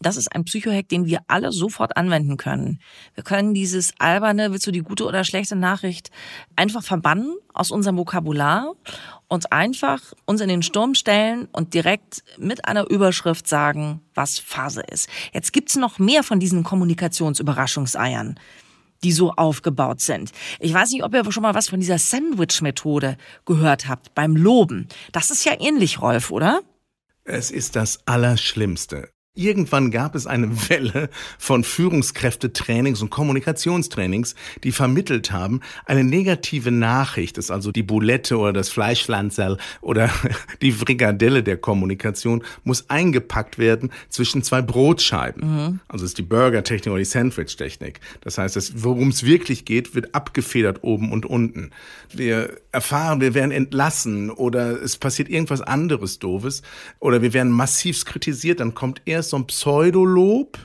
Das 0.00 0.16
ist 0.16 0.32
ein 0.32 0.44
Psychohack, 0.44 0.88
den 0.88 1.06
wir 1.06 1.20
alle 1.26 1.50
sofort 1.50 1.96
anwenden 1.96 2.36
können. 2.36 2.80
Wir 3.14 3.24
können 3.24 3.52
dieses 3.52 3.92
alberne, 3.98 4.52
willst 4.52 4.66
du 4.66 4.70
die 4.70 4.82
gute 4.82 5.04
oder 5.04 5.24
schlechte 5.24 5.56
Nachricht 5.56 6.10
einfach 6.54 6.84
verbannen 6.84 7.36
aus 7.52 7.72
unserem 7.72 7.96
Vokabular 7.96 8.74
und 9.26 9.52
einfach 9.52 10.00
uns 10.24 10.40
in 10.40 10.48
den 10.48 10.62
Sturm 10.62 10.94
stellen 10.94 11.48
und 11.52 11.74
direkt 11.74 12.22
mit 12.38 12.64
einer 12.64 12.88
Überschrift 12.88 13.48
sagen, 13.48 14.00
was 14.14 14.38
Phase 14.38 14.82
ist. 14.82 15.08
Jetzt 15.32 15.52
gibt's 15.52 15.74
noch 15.74 15.98
mehr 15.98 16.22
von 16.22 16.38
diesen 16.38 16.62
Kommunikationsüberraschungseiern 16.62 18.38
die 19.04 19.12
so 19.12 19.32
aufgebaut 19.32 20.00
sind. 20.00 20.32
Ich 20.58 20.74
weiß 20.74 20.90
nicht, 20.90 21.04
ob 21.04 21.14
ihr 21.14 21.30
schon 21.30 21.44
mal 21.44 21.54
was 21.54 21.68
von 21.68 21.78
dieser 21.78 21.98
Sandwich-Methode 21.98 23.16
gehört 23.46 23.86
habt 23.86 24.12
beim 24.14 24.34
Loben. 24.34 24.88
Das 25.12 25.30
ist 25.30 25.44
ja 25.44 25.52
ähnlich, 25.56 26.02
Rolf, 26.02 26.32
oder? 26.32 26.62
Es 27.22 27.52
ist 27.52 27.76
das 27.76 28.00
Allerschlimmste. 28.06 29.08
Irgendwann 29.38 29.92
gab 29.92 30.16
es 30.16 30.26
eine 30.26 30.68
Welle 30.68 31.10
von 31.38 31.62
Führungskräftetrainings 31.62 33.00
und 33.02 33.10
Kommunikationstrainings, 33.10 34.34
die 34.64 34.72
vermittelt 34.72 35.30
haben, 35.30 35.60
eine 35.86 36.02
negative 36.02 36.72
Nachricht 36.72 37.38
ist 37.38 37.52
also 37.52 37.70
die 37.70 37.84
Boulette 37.84 38.36
oder 38.36 38.52
das 38.52 38.68
Fleischpflanzerl 38.68 39.56
oder 39.80 40.10
die 40.62 40.72
Frikadelle 40.72 41.44
der 41.44 41.56
Kommunikation 41.56 42.42
muss 42.64 42.90
eingepackt 42.90 43.58
werden 43.58 43.92
zwischen 44.08 44.42
zwei 44.42 44.60
Brotscheiben. 44.60 45.42
Mhm. 45.42 45.80
Also 45.86 46.04
ist 46.04 46.18
die 46.18 46.22
Burger-Technik 46.22 46.92
oder 46.92 46.98
die 46.98 47.04
Sandwich-Technik. 47.04 48.00
Das 48.22 48.38
heißt, 48.38 48.82
worum 48.82 49.10
es 49.10 49.24
wirklich 49.24 49.64
geht, 49.64 49.94
wird 49.94 50.16
abgefedert 50.16 50.82
oben 50.82 51.12
und 51.12 51.26
unten. 51.26 51.70
Wir 52.12 52.56
erfahren, 52.72 53.20
wir 53.20 53.34
werden 53.34 53.52
entlassen 53.52 54.30
oder 54.30 54.82
es 54.82 54.96
passiert 54.96 55.28
irgendwas 55.28 55.60
anderes 55.60 56.18
Doofes 56.18 56.62
oder 56.98 57.22
wir 57.22 57.32
werden 57.32 57.52
massiv 57.52 58.04
kritisiert, 58.04 58.58
dann 58.58 58.74
kommt 58.74 59.02
erst 59.04 59.27
so 59.30 59.36
ein 59.36 59.46
Pseudolob. 59.46 60.58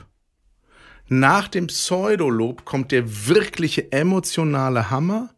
Nach 1.08 1.48
dem 1.48 1.66
Pseudolob 1.66 2.64
kommt 2.64 2.92
der 2.92 3.26
wirkliche 3.28 3.92
emotionale 3.92 4.90
Hammer. 4.90 5.30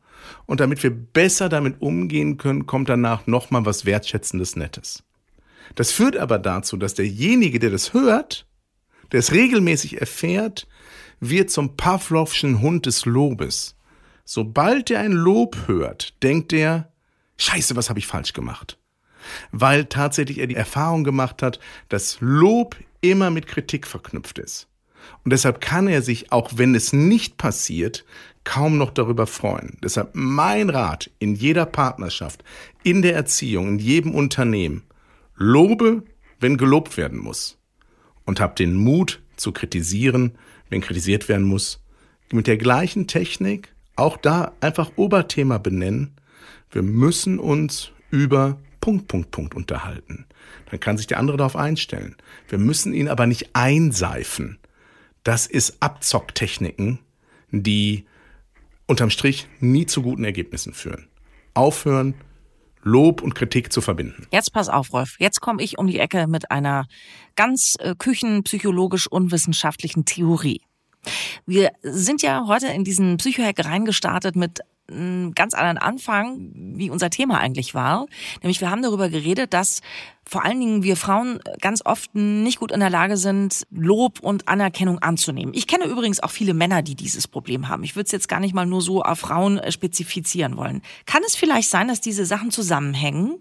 Und 0.47 0.61
damit 0.61 0.83
wir 0.83 0.91
besser 0.91 1.49
damit 1.49 1.81
umgehen 1.81 2.37
können, 2.37 2.67
kommt 2.67 2.89
danach 2.89 3.27
nochmal 3.27 3.65
was 3.65 3.85
Wertschätzendes 3.85 4.57
Nettes. 4.57 5.03
Das 5.75 5.93
führt 5.93 6.17
aber 6.17 6.39
dazu, 6.39 6.77
dass 6.77 6.95
derjenige, 6.95 7.59
der 7.59 7.71
das 7.71 7.93
hört, 7.93 8.47
der 9.13 9.21
es 9.21 9.33
regelmäßig 9.33 10.01
erfährt, 10.01 10.67
wird 11.21 11.51
zum 11.51 11.77
Pavlovschen 11.77 12.61
Hund 12.61 12.87
des 12.87 13.05
Lobes. 13.05 13.77
Sobald 14.25 14.91
er 14.91 15.01
ein 15.01 15.13
Lob 15.13 15.57
hört, 15.67 16.23
denkt 16.23 16.53
er, 16.53 16.93
Scheiße, 17.39 17.77
was 17.77 17.89
habe 17.89 17.99
ich 17.99 18.07
falsch 18.07 18.33
gemacht? 18.33 18.79
Weil 19.53 19.87
tatsächlich 19.87 20.39
er 20.39 20.47
die 20.47 20.55
Erfahrung 20.55 21.05
gemacht 21.05 21.43
hat, 21.43 21.59
dass 21.89 22.19
Lob 22.21 22.77
immer 23.01 23.31
mit 23.31 23.47
Kritik 23.47 23.87
verknüpft 23.87 24.39
ist. 24.39 24.69
Und 25.25 25.33
deshalb 25.33 25.61
kann 25.61 25.89
er 25.89 26.03
sich, 26.03 26.33
auch 26.33 26.53
wenn 26.57 26.75
es 26.75 26.93
nicht 26.93 27.37
passiert, 27.37 28.05
kaum 28.45 28.79
noch 28.79 28.91
darüber 28.91 29.27
freuen. 29.27 29.79
Deshalb 29.83 30.11
mein 30.15 30.71
Rat 30.71 31.11
in 31.19 31.35
jeder 31.35 31.67
Partnerschaft, 31.67 32.45
in 32.83 33.03
der 33.03 33.15
Erziehung, 33.15 33.69
in 33.69 33.79
jedem 33.79 34.15
Unternehmen, 34.15 34.85
lobe, 35.35 36.05
wenn 36.41 36.57
gelobt 36.57 36.97
werden 36.97 37.19
muss. 37.19 37.59
Und 38.25 38.41
hab 38.41 38.57
den 38.57 38.75
Mut 38.75 39.21
zu 39.37 39.53
kritisieren, 39.53 40.33
wenn 40.69 40.81
kritisiert 40.81 41.29
werden 41.29 41.47
muss. 41.47 41.83
Mit 42.33 42.47
der 42.47 42.57
gleichen 42.57 43.07
Technik, 43.07 43.73
auch 43.95 44.17
da 44.17 44.53
einfach 44.61 44.93
Oberthema 44.97 45.59
benennen. 45.59 46.17
Wir 46.71 46.83
müssen 46.83 47.39
uns 47.39 47.93
über 48.11 48.59
Punkt, 48.87 49.09
Punkt, 49.09 49.33
Punkt 49.33 49.55
unterhalten. 49.57 50.27
Dann 50.71 50.79
kann 50.79 50.97
sich 50.97 51.09
der 51.09 51.19
andere 51.19 51.37
darauf 51.37 51.57
einstellen. 51.57 52.15
Wir 52.49 52.59
müssen 52.59 52.95
ihn 52.95 53.09
aber 53.09 53.27
nicht 53.27 53.51
einseifen. 53.53 54.59
Das 55.25 55.49
ist 55.49 55.79
Abzocktechniken, 55.81 57.01
die 57.51 58.07
unterm 58.87 59.11
Strich 59.11 59.49
nie 59.59 59.87
zu 59.87 60.03
guten 60.03 60.23
Ergebnissen 60.23 60.73
führen. 60.73 61.09
Aufhören, 61.53 62.15
Lob 62.85 63.23
und 63.23 63.35
Kritik 63.35 63.73
zu 63.73 63.81
verbinden. 63.81 64.29
Jetzt 64.31 64.53
pass 64.53 64.69
auf, 64.69 64.93
Rolf. 64.93 65.17
Jetzt 65.19 65.41
komme 65.41 65.65
ich 65.65 65.79
um 65.79 65.89
die 65.89 65.99
Ecke 65.99 66.29
mit 66.29 66.53
einer 66.53 66.87
ganz 67.35 67.75
äh, 67.81 67.97
küchenpsychologisch 67.99 69.09
unwissenschaftlichen 69.09 70.05
Theorie. 70.05 70.61
Wir 71.45 71.73
sind 71.83 72.23
ja 72.23 72.45
heute 72.47 72.69
in 72.69 72.85
diesen 72.85 73.17
Psychohack 73.17 73.65
reingestartet 73.65 74.37
mit 74.37 74.61
einen 74.91 75.35
ganz 75.35 75.55
anderen 75.55 75.79
Anfang, 75.79 76.51
wie 76.55 76.91
unser 76.91 77.11
Thema 77.11 77.39
eigentlich 77.39 77.75
war. 77.75 78.07
Nämlich 78.43 78.61
wir 78.61 78.71
haben 78.71 78.83
darüber 78.83 79.09
geredet, 79.09 79.53
dass 79.53 79.81
vor 80.29 80.45
allen 80.45 80.59
Dingen 80.59 80.83
wir 80.83 80.97
Frauen 80.97 81.41
ganz 81.61 81.83
oft 81.85 82.15
nicht 82.15 82.59
gut 82.59 82.73
in 82.73 82.81
der 82.81 82.91
Lage 82.91 83.17
sind, 83.17 83.67
Lob 83.71 84.21
und 84.21 84.49
Anerkennung 84.49 84.99
anzunehmen. 84.99 85.55
Ich 85.55 85.67
kenne 85.67 85.85
übrigens 85.85 86.21
auch 86.21 86.31
viele 86.31 86.55
Männer, 86.55 86.83
die 86.83 86.95
dieses 86.95 87.29
Problem 87.29 87.69
haben. 87.69 87.85
Ich 87.85 87.95
würde 87.97 88.07
es 88.07 88.13
jetzt 88.13 88.29
gar 88.29 88.41
nicht 88.41 88.55
mal 88.55 88.67
nur 88.67 88.83
so 88.83 89.03
auf 89.03 89.21
Frauen 89.21 89.61
spezifizieren 89.71 90.57
wollen. 90.57 90.83
Kann 91.05 91.23
es 91.27 91.37
vielleicht 91.37 91.71
sein, 91.71 91.89
dass 91.89 92.01
diese 92.01 92.27
Sachen 92.27 92.51
zusammenhängen? 92.51 93.39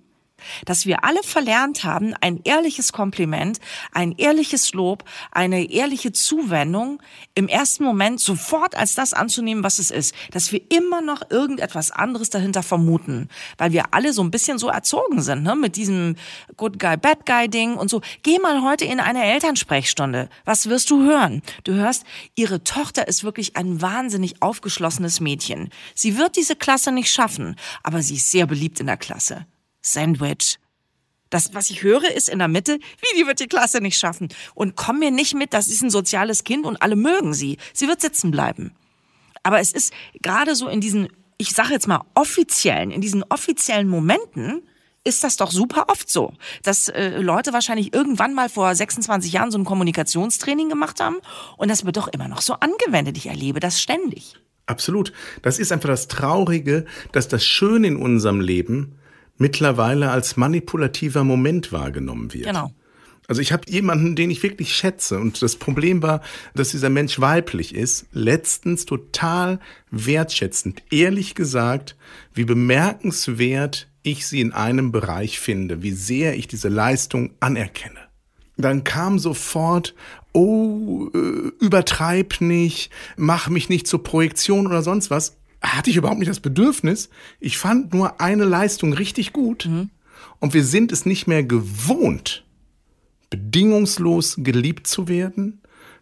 Dass 0.65 0.85
wir 0.85 1.03
alle 1.03 1.23
verlernt 1.23 1.83
haben, 1.83 2.13
ein 2.21 2.41
ehrliches 2.43 2.91
Kompliment, 2.91 3.59
ein 3.91 4.13
ehrliches 4.13 4.73
Lob, 4.73 5.03
eine 5.31 5.69
ehrliche 5.71 6.11
Zuwendung 6.11 7.01
im 7.33 7.47
ersten 7.47 7.83
Moment 7.83 8.19
sofort 8.19 8.75
als 8.75 8.95
das 8.95 9.13
anzunehmen, 9.13 9.63
was 9.63 9.79
es 9.79 9.91
ist, 9.91 10.13
dass 10.31 10.51
wir 10.51 10.61
immer 10.69 11.01
noch 11.01 11.29
irgendetwas 11.29 11.91
anderes 11.91 12.29
dahinter 12.29 12.63
vermuten, 12.63 13.29
weil 13.57 13.71
wir 13.71 13.93
alle 13.93 14.13
so 14.13 14.23
ein 14.23 14.31
bisschen 14.31 14.57
so 14.57 14.69
erzogen 14.69 15.21
sind, 15.21 15.43
ne? 15.43 15.55
mit 15.55 15.75
diesem 15.75 16.15
Good 16.57 16.79
Guy, 16.79 16.97
Bad 16.97 17.25
Guy 17.25 17.49
Ding 17.49 17.75
und 17.75 17.89
so. 17.89 18.01
Geh 18.23 18.39
mal 18.39 18.63
heute 18.63 18.85
in 18.85 18.99
eine 18.99 19.23
Elternsprechstunde. 19.23 20.29
Was 20.45 20.69
wirst 20.69 20.89
du 20.91 21.03
hören? 21.03 21.41
Du 21.63 21.73
hörst, 21.73 22.03
ihre 22.35 22.63
Tochter 22.63 23.07
ist 23.07 23.23
wirklich 23.23 23.55
ein 23.55 23.81
wahnsinnig 23.81 24.41
aufgeschlossenes 24.41 25.19
Mädchen. 25.19 25.69
Sie 25.93 26.17
wird 26.17 26.35
diese 26.35 26.55
Klasse 26.55 26.91
nicht 26.91 27.11
schaffen, 27.11 27.55
aber 27.83 28.01
sie 28.01 28.15
ist 28.15 28.31
sehr 28.31 28.47
beliebt 28.47 28.79
in 28.79 28.87
der 28.87 28.97
Klasse. 28.97 29.45
Sandwich. 29.85 30.57
Das, 31.29 31.53
was 31.53 31.69
ich 31.69 31.83
höre, 31.83 32.11
ist 32.11 32.29
in 32.29 32.39
der 32.39 32.47
Mitte, 32.47 32.79
wie 33.01 33.19
die 33.19 33.27
wird 33.27 33.39
die 33.39 33.47
Klasse 33.47 33.81
nicht 33.81 33.97
schaffen. 33.97 34.29
Und 34.53 34.75
komm 34.75 34.99
mir 34.99 35.11
nicht 35.11 35.35
mit, 35.35 35.53
das 35.53 35.67
ist 35.67 35.81
ein 35.81 35.89
soziales 35.89 36.43
Kind 36.43 36.65
und 36.65 36.81
alle 36.81 36.95
mögen 36.95 37.33
sie. 37.33 37.57
Sie 37.73 37.87
wird 37.87 38.01
sitzen 38.01 38.31
bleiben. 38.31 38.73
Aber 39.43 39.59
es 39.59 39.71
ist 39.71 39.93
gerade 40.21 40.55
so 40.55 40.67
in 40.67 40.81
diesen, 40.81 41.09
ich 41.37 41.51
sage 41.51 41.73
jetzt 41.73 41.87
mal 41.87 42.01
offiziellen, 42.15 42.91
in 42.91 43.01
diesen 43.01 43.23
offiziellen 43.23 43.87
Momenten, 43.87 44.61
ist 45.03 45.23
das 45.23 45.37
doch 45.37 45.51
super 45.51 45.85
oft 45.89 46.09
so, 46.09 46.33
dass 46.63 46.87
äh, 46.87 47.19
Leute 47.19 47.53
wahrscheinlich 47.53 47.93
irgendwann 47.93 48.33
mal 48.33 48.49
vor 48.49 48.73
26 48.73 49.31
Jahren 49.31 49.51
so 49.51 49.57
ein 49.59 49.65
Kommunikationstraining 49.65 50.67
gemacht 50.67 50.99
haben 50.99 51.17
und 51.57 51.69
das 51.69 51.85
wird 51.85 51.97
doch 51.97 52.07
immer 52.07 52.27
noch 52.27 52.41
so 52.41 52.53
angewendet. 52.53 53.15
Ich 53.17 53.27
erlebe 53.27 53.59
das 53.59 53.79
ständig. 53.79 54.35
Absolut. 54.65 55.13
Das 55.43 55.59
ist 55.59 55.71
einfach 55.71 55.89
das 55.89 56.07
Traurige, 56.07 56.85
dass 57.11 57.27
das 57.27 57.45
Schöne 57.45 57.85
in 57.85 57.97
unserem 57.97 58.41
Leben 58.41 58.97
mittlerweile 59.37 60.11
als 60.11 60.37
manipulativer 60.37 61.23
Moment 61.23 61.71
wahrgenommen 61.71 62.33
wird. 62.33 62.45
Genau. 62.45 62.71
Also 63.27 63.41
ich 63.41 63.51
habe 63.51 63.63
jemanden, 63.67 64.15
den 64.15 64.29
ich 64.29 64.43
wirklich 64.43 64.75
schätze 64.75 65.19
und 65.19 65.41
das 65.41 65.55
Problem 65.55 66.03
war, 66.03 66.21
dass 66.53 66.69
dieser 66.69 66.89
Mensch 66.89 67.19
weiblich 67.19 67.73
ist, 67.73 68.05
letztens 68.11 68.85
total 68.85 69.59
wertschätzend, 69.89 70.83
ehrlich 70.91 71.33
gesagt, 71.33 71.95
wie 72.33 72.45
bemerkenswert 72.45 73.87
ich 74.03 74.27
sie 74.27 74.41
in 74.41 74.53
einem 74.53 74.91
Bereich 74.91 75.39
finde, 75.39 75.81
wie 75.81 75.91
sehr 75.91 76.37
ich 76.37 76.47
diese 76.47 76.69
Leistung 76.69 77.31
anerkenne. 77.39 77.99
Dann 78.57 78.83
kam 78.83 79.17
sofort, 79.17 79.95
oh, 80.31 81.09
äh, 81.13 81.51
übertreib 81.59 82.39
nicht, 82.41 82.91
mach 83.17 83.49
mich 83.49 83.69
nicht 83.69 83.87
zur 83.87 84.03
Projektion 84.03 84.67
oder 84.67 84.83
sonst 84.83 85.09
was. 85.09 85.37
Hatte 85.65 85.89
ich 85.89 85.97
überhaupt 85.97 86.19
nicht 86.19 86.29
das 86.29 86.39
Bedürfnis. 86.39 87.09
Ich 87.39 87.57
fand 87.57 87.93
nur 87.93 88.21
eine 88.21 88.45
Leistung 88.45 88.93
richtig 88.93 89.33
gut. 89.33 89.65
Mhm. 89.65 89.89
Und 90.39 90.53
wir 90.53 90.63
sind 90.63 90.91
es 90.91 91.05
nicht 91.05 91.27
mehr 91.27 91.43
gewohnt, 91.43 92.45
bedingungslos 93.29 94.35
geliebt 94.39 94.87
zu 94.87 95.07
werden, 95.07 95.61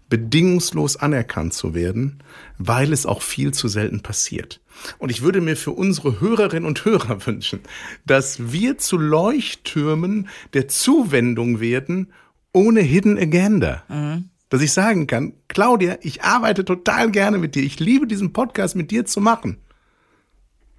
bedingungslos 0.10 0.98
anerkannt 0.98 1.54
zu 1.54 1.74
werden, 1.74 2.20
weil 2.58 2.94
es 2.94 3.06
auch 3.06 3.22
viel 3.22 3.54
zu 3.54 3.68
selten 3.68 4.02
passiert. 4.02 4.62
Und 4.98 5.10
ich 5.10 5.22
würde 5.22 5.42
mir 5.42 5.56
für 5.56 5.72
unsere 5.72 6.20
Hörerinnen 6.20 6.68
und 6.68 6.84
Hörer 6.86 7.26
wünschen, 7.26 7.62
dass 8.06 8.52
wir 8.52 8.78
zu 8.78 8.98
Leuchttürmen 8.98 10.28
der 10.54 10.68
Zuwendung 10.68 11.60
werden, 11.60 12.12
ohne 12.52 12.82
Hidden 12.82 13.18
Agenda. 13.18 13.84
Mhm. 13.88 14.30
Dass 14.54 14.62
ich 14.62 14.72
sagen 14.72 15.08
kann, 15.08 15.34
Claudia, 15.48 15.98
ich 16.02 16.22
arbeite 16.22 16.64
total 16.64 17.10
gerne 17.10 17.40
mit 17.40 17.56
dir. 17.56 17.64
Ich 17.64 17.80
liebe 17.80 18.06
diesen 18.06 18.34
Podcast 18.34 18.76
mit 18.76 18.92
dir 18.92 19.04
zu 19.04 19.20
machen. 19.20 19.58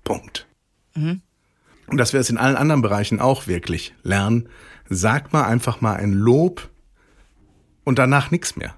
Punkt. 0.05 0.47
Mhm. 0.95 1.23
Und 1.89 1.97
dass 1.97 2.13
wir 2.13 2.21
es 2.21 2.31
in 2.31 2.39
allen 2.39 2.55
anderen 2.55 2.83
Bereichen 2.83 3.19
auch 3.19 3.49
wirklich 3.49 3.93
lernen, 4.05 4.49
sag 4.89 5.33
mal 5.33 5.43
einfach 5.43 5.81
mal 5.81 5.97
ein 5.97 6.13
Lob 6.13 6.71
und 7.83 7.99
danach 7.99 8.31
nichts 8.31 8.55
mehr. 8.55 8.77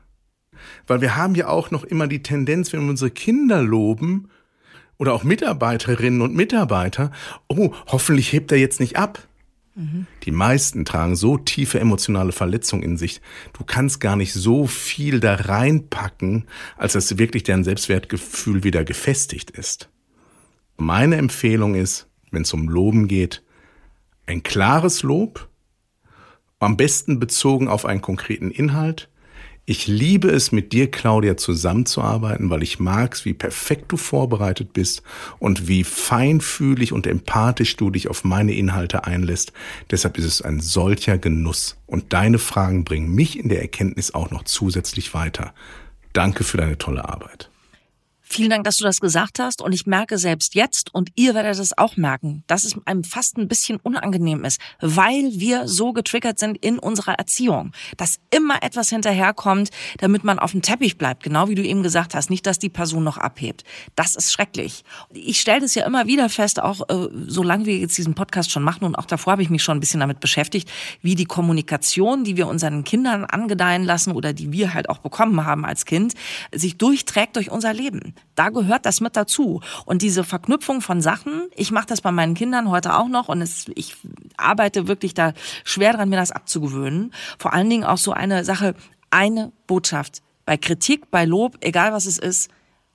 Weil 0.87 1.03
wir 1.03 1.15
haben 1.15 1.35
ja 1.35 1.49
auch 1.49 1.71
noch 1.71 1.85
immer 1.85 2.07
die 2.07 2.23
Tendenz, 2.23 2.73
wenn 2.73 2.81
wir 2.81 2.89
unsere 2.89 3.11
Kinder 3.11 3.61
loben 3.61 4.31
oder 4.97 5.13
auch 5.13 5.25
Mitarbeiterinnen 5.25 6.23
und 6.23 6.35
Mitarbeiter, 6.35 7.13
oh, 7.49 7.75
hoffentlich 7.89 8.33
hebt 8.33 8.51
er 8.51 8.57
jetzt 8.57 8.81
nicht 8.81 8.97
ab. 8.97 9.29
Die 10.23 10.31
meisten 10.31 10.87
tragen 10.87 11.17
so 11.17 11.37
tiefe 11.37 11.79
emotionale 11.79 12.33
Verletzungen 12.33 12.83
in 12.83 12.97
sich. 12.97 13.21
Du 13.53 13.63
kannst 13.63 14.01
gar 14.01 14.17
nicht 14.17 14.33
so 14.33 14.67
viel 14.67 15.21
da 15.21 15.35
reinpacken, 15.35 16.47
als 16.79 16.95
dass 16.95 17.19
wirklich 17.19 17.43
deren 17.43 17.63
Selbstwertgefühl 17.63 18.65
wieder 18.65 18.85
gefestigt 18.85 19.51
ist. 19.51 19.91
Meine 20.79 21.17
Empfehlung 21.17 21.75
ist, 21.75 22.09
wenn 22.31 22.43
es 22.43 22.55
um 22.55 22.69
Loben 22.69 23.07
geht, 23.07 23.43
ein 24.25 24.43
klares 24.43 25.03
Lob, 25.03 25.49
am 26.59 26.79
besten 26.79 27.21
bezogen 27.21 27.69
auf 27.69 27.85
einen 27.85 28.01
konkreten 28.01 28.51
Inhalt. 28.51 29.11
Ich 29.69 29.89
liebe 29.89 30.29
es, 30.29 30.53
mit 30.53 30.73
dir, 30.73 30.89
Claudia, 30.89 31.37
zusammenzuarbeiten, 31.37 32.51
weil 32.51 32.63
ich 32.63 32.79
mag's, 32.79 33.25
wie 33.25 33.35
perfekt 33.35 33.91
du 33.91 33.97
vorbereitet 33.97 34.73
bist 34.73 35.03
und 35.41 35.67
wie 35.67 35.83
feinfühlig 35.83 36.93
und 36.93 37.05
empathisch 37.05 37.75
du 37.75 37.91
dich 37.91 38.07
auf 38.07 38.23
meine 38.23 38.55
Inhalte 38.55 39.03
einlässt. 39.05 39.53
Deshalb 39.91 40.19
ist 40.19 40.25
es 40.25 40.41
ein 40.41 40.61
solcher 40.61 41.19
Genuss. 41.19 41.77
Und 41.87 42.13
deine 42.13 42.39
Fragen 42.39 42.85
bringen 42.85 43.13
mich 43.13 43.37
in 43.37 43.49
der 43.49 43.61
Erkenntnis 43.61 44.15
auch 44.15 44.31
noch 44.31 44.45
zusätzlich 44.45 45.15
weiter. 45.15 45.53
Danke 46.13 46.45
für 46.45 46.59
deine 46.59 46.79
tolle 46.79 47.09
Arbeit. 47.09 47.51
Vielen 48.29 48.51
Dank, 48.51 48.65
dass 48.65 48.77
du 48.77 48.85
das 48.85 49.01
gesagt 49.01 49.39
hast. 49.39 49.63
Und 49.63 49.73
ich 49.73 49.87
merke 49.87 50.19
selbst 50.19 50.57
jetzt, 50.57 50.93
und 50.93 51.11
ihr 51.15 51.35
werdet 51.35 51.59
es 51.59 51.79
auch 51.79 51.97
merken, 51.97 52.43
dass 52.49 52.65
es 52.65 52.77
einem 52.85 53.05
fast 53.05 53.39
ein 53.39 53.47
bisschen 53.47 53.79
unangenehm 53.81 54.45
ist, 54.45 54.61
weil 54.81 55.31
wir 55.35 55.69
so 55.69 55.93
getriggert 55.93 56.41
sind 56.41 56.59
in 56.59 56.81
unserer 56.81 57.15
Erziehung, 57.15 57.71
dass 57.97 58.19
immer 58.31 58.65
etwas 58.65 58.91
hinterherkommt, 58.91 59.71
damit 59.99 60.25
man 60.25 60.41
auf 60.41 60.51
dem 60.51 60.61
Teppich 60.61 60.99
bleibt. 60.99 61.23
Genau 61.23 61.49
wie 61.49 61.55
du 61.55 61.63
eben 61.63 61.85
gesagt 61.85 62.17
hast, 62.17 62.29
nicht, 62.29 62.47
dass 62.47 62.59
die 62.59 62.69
Person 62.69 63.05
noch 63.05 63.17
abhebt. 63.17 63.63
Das 63.95 64.17
ist 64.17 64.33
schrecklich. 64.33 64.83
Ich 65.13 65.41
stelle 65.41 65.61
das 65.61 65.77
ja 65.77 65.87
immer 65.87 66.07
wieder 66.07 66.29
fest, 66.29 66.61
auch 66.61 66.81
äh, 66.89 67.09
solange 67.29 67.65
wir 67.65 67.79
jetzt 67.79 67.97
diesen 67.97 68.15
Podcast 68.15 68.51
schon 68.51 68.65
machen 68.65 68.85
und 68.85 68.97
auch 68.97 69.07
davor 69.07 69.35
habe 69.35 69.43
ich 69.43 69.51
mich 69.51 69.63
schon 69.63 69.77
ein 69.77 69.81
bisschen 69.81 70.01
damit 70.01 70.19
beschäftigt, 70.19 70.69
wie 71.01 71.15
die 71.15 71.27
Kommunikation, 71.27 72.25
die 72.25 72.37
wir 72.37 72.49
unseren 72.49 72.83
Kindern 72.83 73.25
angedeihen 73.25 73.85
lassen 73.85 74.11
oder 74.11 74.33
die 74.33 74.51
wir 74.51 74.75
halt 74.75 74.91
auch 74.91 74.99
bekommen 74.99 75.45
haben 75.47 75.65
als 75.65 75.85
Kind, 75.85 76.15
sich 76.53 76.77
durchträgt 76.77 77.37
durch 77.37 77.53
unser 77.53 77.73
Leben. 77.73 78.16
Da 78.35 78.51
gehört 78.51 78.87
das 78.87 79.01
mit 79.01 79.17
dazu. 79.17 79.61
Und 79.85 80.03
diese 80.03 80.25
Verknüpfung 80.25 80.81
von 80.81 81.01
Sachen, 81.01 81.49
ich 81.55 81.71
mache 81.71 81.87
das 81.87 82.01
bei 82.01 82.13
meinen 82.13 82.35
Kindern 82.35 82.71
heute 82.71 82.95
auch 82.95 83.09
noch 83.09 83.29
und 83.29 83.41
es, 83.43 83.67
ich 83.75 83.97
arbeite 84.37 84.89
wirklich 84.89 85.15
da 85.15 85.33
schwer 85.65 85.93
dran, 85.93 86.09
mir 86.09 86.17
das 86.17 86.33
abzugewöhnen. 86.33 87.13
Vor 87.39 87.53
allen 87.53 87.71
Dingen 87.71 87.85
auch 87.85 87.99
so 87.99 88.13
eine 88.13 88.45
Sache, 88.45 88.75
eine 89.11 89.53
Botschaft. 89.67 90.23
Bei 90.45 90.57
Kritik, 90.57 91.11
bei 91.11 91.25
Lob, 91.25 91.57
egal 91.61 91.93
was 91.93 92.07
es 92.07 92.19
ist, 92.19 92.51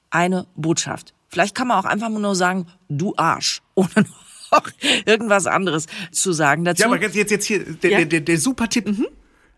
eine 0.10 0.48
Botschaft. 0.56 1.14
Vielleicht 1.28 1.56
kann 1.56 1.68
man 1.68 1.78
auch 1.78 1.86
einfach 1.86 2.10
nur 2.10 2.36
sagen, 2.36 2.68
du 2.90 3.14
Arsch, 3.18 3.62
ohne 3.76 4.06
noch 4.52 4.68
irgendwas 5.06 5.48
anderes 5.48 5.88
zu 6.12 6.34
sagen 6.34 6.66
dazu. 6.66 6.82
Ja, 6.82 6.88
aber 6.88 7.02
jetzt, 7.02 7.32
jetzt 7.32 7.46
hier, 7.46 7.64
der, 7.64 7.92
ja? 7.92 7.98
der, 8.00 8.06
der, 8.06 8.22
der 8.22 8.38
super 8.38 8.70
Tipp. 8.70 8.88
Mhm. 8.88 9.08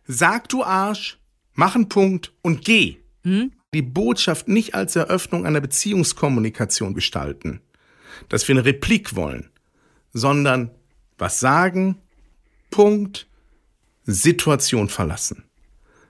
Sag 0.05 0.49
du 0.49 0.63
Arsch, 0.63 1.19
mach 1.53 1.75
einen 1.75 1.89
Punkt 1.89 2.31
und 2.41 2.63
geh. 2.63 2.97
Mhm 3.23 3.51
die 3.73 3.81
Botschaft 3.81 4.47
nicht 4.47 4.75
als 4.75 4.95
Eröffnung 4.95 5.45
einer 5.45 5.61
Beziehungskommunikation 5.61 6.93
gestalten, 6.93 7.61
dass 8.29 8.47
wir 8.47 8.55
eine 8.55 8.65
Replik 8.65 9.15
wollen, 9.15 9.49
sondern 10.13 10.71
was 11.17 11.39
sagen, 11.39 11.97
Punkt, 12.69 13.27
Situation 14.05 14.89
verlassen. 14.89 15.43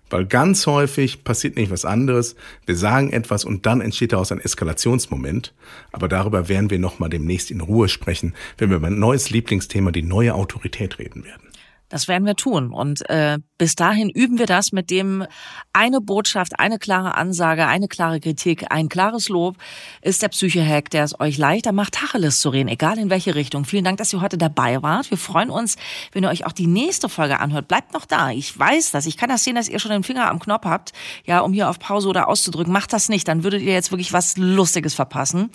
Weil 0.10 0.26
ganz 0.26 0.67
häufig 0.67 1.23
passiert 1.23 1.56
nicht 1.56 1.71
was 1.71 1.86
anderes. 1.86 2.36
Wir 2.65 2.76
sagen 2.76 3.12
etwas 3.12 3.45
und 3.45 3.65
dann 3.65 3.82
entsteht 3.82 4.13
daraus 4.13 4.32
ein 4.32 4.39
Eskalationsmoment. 4.39 5.56
Aber 5.91 6.08
darüber 6.08 6.49
werden 6.49 6.69
wir 6.69 6.78
nochmal 6.78 7.10
demnächst 7.10 7.49
in 7.49 7.62
Ruhe 7.62 7.89
sprechen, 7.89 8.36
wenn 8.58 8.69
wir 8.69 8.78
über 8.78 8.88
ein 8.88 8.99
neues 8.99 9.32
Lieblingsthema, 9.32 9.91
die 9.91 10.04
neue 10.04 10.36
Autorität 10.36 10.99
reden 10.99 11.23
werden. 11.23 11.49
Das 11.93 12.08
werden 12.08 12.25
wir 12.25 12.36
tun. 12.36 12.73
Und 12.73 13.08
äh, 13.08 13.38
bis 13.60 13.75
dahin 13.75 14.10
üben 14.10 14.39
wir 14.39 14.47
das 14.47 14.71
mit 14.71 14.89
dem 14.89 15.27
eine 15.73 16.01
Botschaft, 16.01 16.60
eine 16.60 16.79
klare 16.79 17.13
Ansage, 17.13 17.67
eine 17.67 17.88
klare 17.88 18.19
Kritik, 18.19 18.65
ein 18.71 18.89
klares 18.89 19.29
Lob 19.29 19.58
ist 20.01 20.23
der 20.23 20.29
Psyche-Hack, 20.29 20.89
der 20.89 21.03
es 21.03 21.19
euch 21.19 21.38
leichter 21.38 21.71
macht, 21.71 21.93
Tacheles 21.93 22.39
zu 22.39 22.49
reden, 22.49 22.67
egal 22.67 22.97
in 22.97 23.12
welche 23.12 23.36
Richtung. 23.36 23.63
Vielen 23.63 23.84
Dank, 23.84 23.99
dass 23.99 24.12
ihr 24.12 24.21
heute 24.21 24.39
dabei 24.39 24.82
wart. 24.82 25.12
Wir 25.12 25.19
freuen 25.19 25.51
uns, 25.51 25.75
wenn 26.13 26.23
ihr 26.23 26.29
euch 26.29 26.47
auch 26.47 26.51
die 26.51 26.65
nächste 26.65 27.10
Folge 27.10 27.39
anhört. 27.39 27.67
Bleibt 27.67 27.93
noch 27.93 28.08
da. 28.08 28.32
Ich 28.32 28.58
weiß 28.58 28.89
das. 28.89 29.06
Ich 29.06 29.15
kann 29.15 29.29
das 29.29 29.43
sehen, 29.43 29.53
dass 29.53 29.69
ihr 29.69 29.77
schon 29.77 29.91
den 29.91 30.03
Finger 30.03 30.32
am 30.32 30.39
Knopf 30.39 30.65
habt, 30.65 30.93
ja, 31.25 31.41
um 31.41 31.53
hier 31.53 31.69
auf 31.69 31.77
Pause 31.77 32.08
oder 32.08 32.27
auszudrücken. 32.27 32.73
Macht 32.73 32.91
das 32.91 33.08
nicht, 33.08 33.27
dann 33.27 33.43
würdet 33.43 33.62
ihr 33.62 33.73
jetzt 33.73 33.91
wirklich 33.91 34.13
was 34.13 34.36
Lustiges 34.36 34.95
verpassen. 34.95 35.51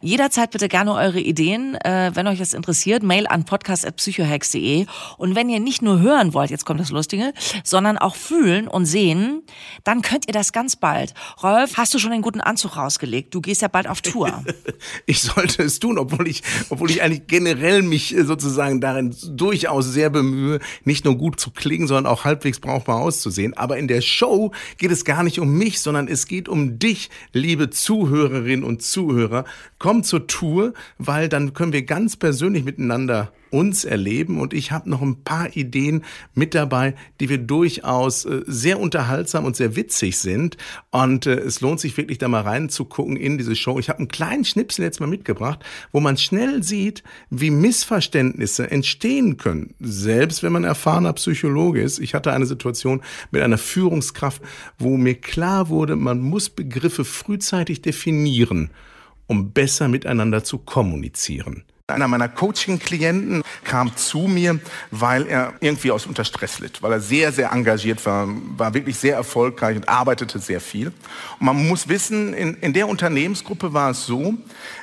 Jederzeit 0.00 0.50
bitte 0.50 0.66
gerne 0.66 0.94
eure 0.94 1.20
Ideen, 1.20 1.76
äh, 1.76 2.10
wenn 2.14 2.26
euch 2.26 2.40
das 2.40 2.54
interessiert. 2.54 3.04
Mail 3.04 3.28
an 3.28 3.44
podcast.psychohacks.de. 3.44 4.86
Und 5.16 5.36
wenn 5.36 5.48
ihr 5.48 5.60
nicht 5.60 5.75
nicht 5.76 5.82
nur 5.82 6.00
hören 6.00 6.32
wollt, 6.32 6.50
jetzt 6.50 6.64
kommt 6.64 6.80
das 6.80 6.90
Lustige, 6.90 7.34
sondern 7.62 7.98
auch 7.98 8.16
fühlen 8.16 8.66
und 8.66 8.86
sehen, 8.86 9.42
dann 9.84 10.00
könnt 10.00 10.26
ihr 10.26 10.32
das 10.32 10.52
ganz 10.52 10.74
bald. 10.74 11.12
Rolf, 11.42 11.76
hast 11.76 11.92
du 11.92 11.98
schon 11.98 12.12
einen 12.12 12.22
guten 12.22 12.40
Anzug 12.40 12.78
rausgelegt? 12.78 13.34
Du 13.34 13.42
gehst 13.42 13.60
ja 13.60 13.68
bald 13.68 13.86
auf 13.86 14.00
Tour. 14.00 14.42
ich 15.06 15.20
sollte 15.20 15.62
es 15.64 15.78
tun, 15.78 15.98
obwohl 15.98 16.28
ich, 16.28 16.42
obwohl 16.70 16.90
ich 16.90 17.02
eigentlich 17.02 17.26
generell 17.26 17.82
mich 17.82 18.16
äh, 18.16 18.24
sozusagen 18.24 18.80
darin 18.80 19.14
durchaus 19.28 19.84
sehr 19.86 20.08
bemühe, 20.08 20.60
nicht 20.84 21.04
nur 21.04 21.18
gut 21.18 21.38
zu 21.38 21.50
klingen, 21.50 21.86
sondern 21.86 22.06
auch 22.06 22.24
halbwegs 22.24 22.58
brauchbar 22.58 22.96
auszusehen. 22.96 23.54
Aber 23.54 23.76
in 23.76 23.86
der 23.86 24.00
Show 24.00 24.52
geht 24.78 24.90
es 24.90 25.04
gar 25.04 25.24
nicht 25.24 25.40
um 25.40 25.58
mich, 25.58 25.80
sondern 25.80 26.08
es 26.08 26.26
geht 26.26 26.48
um 26.48 26.78
dich, 26.78 27.10
liebe 27.34 27.68
Zuhörerinnen 27.68 28.64
und 28.64 28.82
Zuhörer. 28.82 29.44
Komm 29.78 30.04
zur 30.04 30.26
Tour, 30.26 30.72
weil 30.96 31.28
dann 31.28 31.52
können 31.52 31.74
wir 31.74 31.82
ganz 31.82 32.16
persönlich 32.16 32.64
miteinander 32.64 33.30
uns 33.50 33.84
erleben. 33.84 34.40
Und 34.40 34.54
ich 34.54 34.72
habe 34.72 34.90
noch 34.90 35.02
ein 35.02 35.22
paar 35.22 35.56
Ideen 35.56 36.04
mit 36.34 36.54
dabei, 36.54 36.94
die 37.20 37.28
wir 37.28 37.38
durchaus 37.38 38.24
äh, 38.24 38.42
sehr 38.46 38.80
unterhaltsam 38.80 39.44
und 39.44 39.56
sehr 39.56 39.76
witzig 39.76 40.18
sind. 40.18 40.56
Und 40.90 41.26
äh, 41.26 41.34
es 41.34 41.60
lohnt 41.60 41.80
sich 41.80 41.96
wirklich 41.96 42.18
da 42.18 42.28
mal 42.28 42.42
reinzugucken 42.42 43.16
in 43.16 43.38
diese 43.38 43.56
Show. 43.56 43.78
Ich 43.78 43.88
habe 43.88 44.00
einen 44.00 44.08
kleinen 44.08 44.44
Schnipsel 44.44 44.84
jetzt 44.84 45.00
mal 45.00 45.06
mitgebracht, 45.06 45.64
wo 45.92 46.00
man 46.00 46.16
schnell 46.16 46.62
sieht, 46.62 47.02
wie 47.30 47.50
Missverständnisse 47.50 48.70
entstehen 48.70 49.36
können. 49.36 49.74
Selbst 49.80 50.42
wenn 50.42 50.52
man 50.52 50.64
erfahrener 50.64 51.12
Psychologe 51.14 51.82
ist. 51.82 51.98
Ich 51.98 52.14
hatte 52.14 52.32
eine 52.32 52.46
Situation 52.46 53.02
mit 53.30 53.42
einer 53.42 53.58
Führungskraft, 53.58 54.42
wo 54.78 54.96
mir 54.96 55.14
klar 55.14 55.68
wurde, 55.68 55.96
man 55.96 56.20
muss 56.20 56.50
Begriffe 56.50 57.04
frühzeitig 57.04 57.82
definieren, 57.82 58.70
um 59.26 59.52
besser 59.52 59.88
miteinander 59.88 60.44
zu 60.44 60.58
kommunizieren. 60.58 61.64
Einer 61.88 62.08
meiner 62.08 62.28
Coaching-Klienten 62.28 63.44
kam 63.62 63.94
zu 63.94 64.22
mir, 64.26 64.58
weil 64.90 65.24
er 65.28 65.52
irgendwie 65.60 65.92
aus 65.92 66.04
unter 66.04 66.24
Stress 66.24 66.58
litt, 66.58 66.82
weil 66.82 66.90
er 66.90 67.00
sehr, 67.00 67.30
sehr 67.30 67.52
engagiert 67.52 68.04
war, 68.04 68.26
war 68.56 68.74
wirklich 68.74 68.96
sehr 68.96 69.14
erfolgreich 69.14 69.76
und 69.76 69.88
arbeitete 69.88 70.40
sehr 70.40 70.60
viel. 70.60 70.88
Und 71.38 71.46
man 71.46 71.68
muss 71.68 71.86
wissen, 71.86 72.34
in, 72.34 72.54
in 72.54 72.72
der 72.72 72.88
Unternehmensgruppe 72.88 73.72
war 73.72 73.92
es 73.92 74.04
so, 74.04 74.34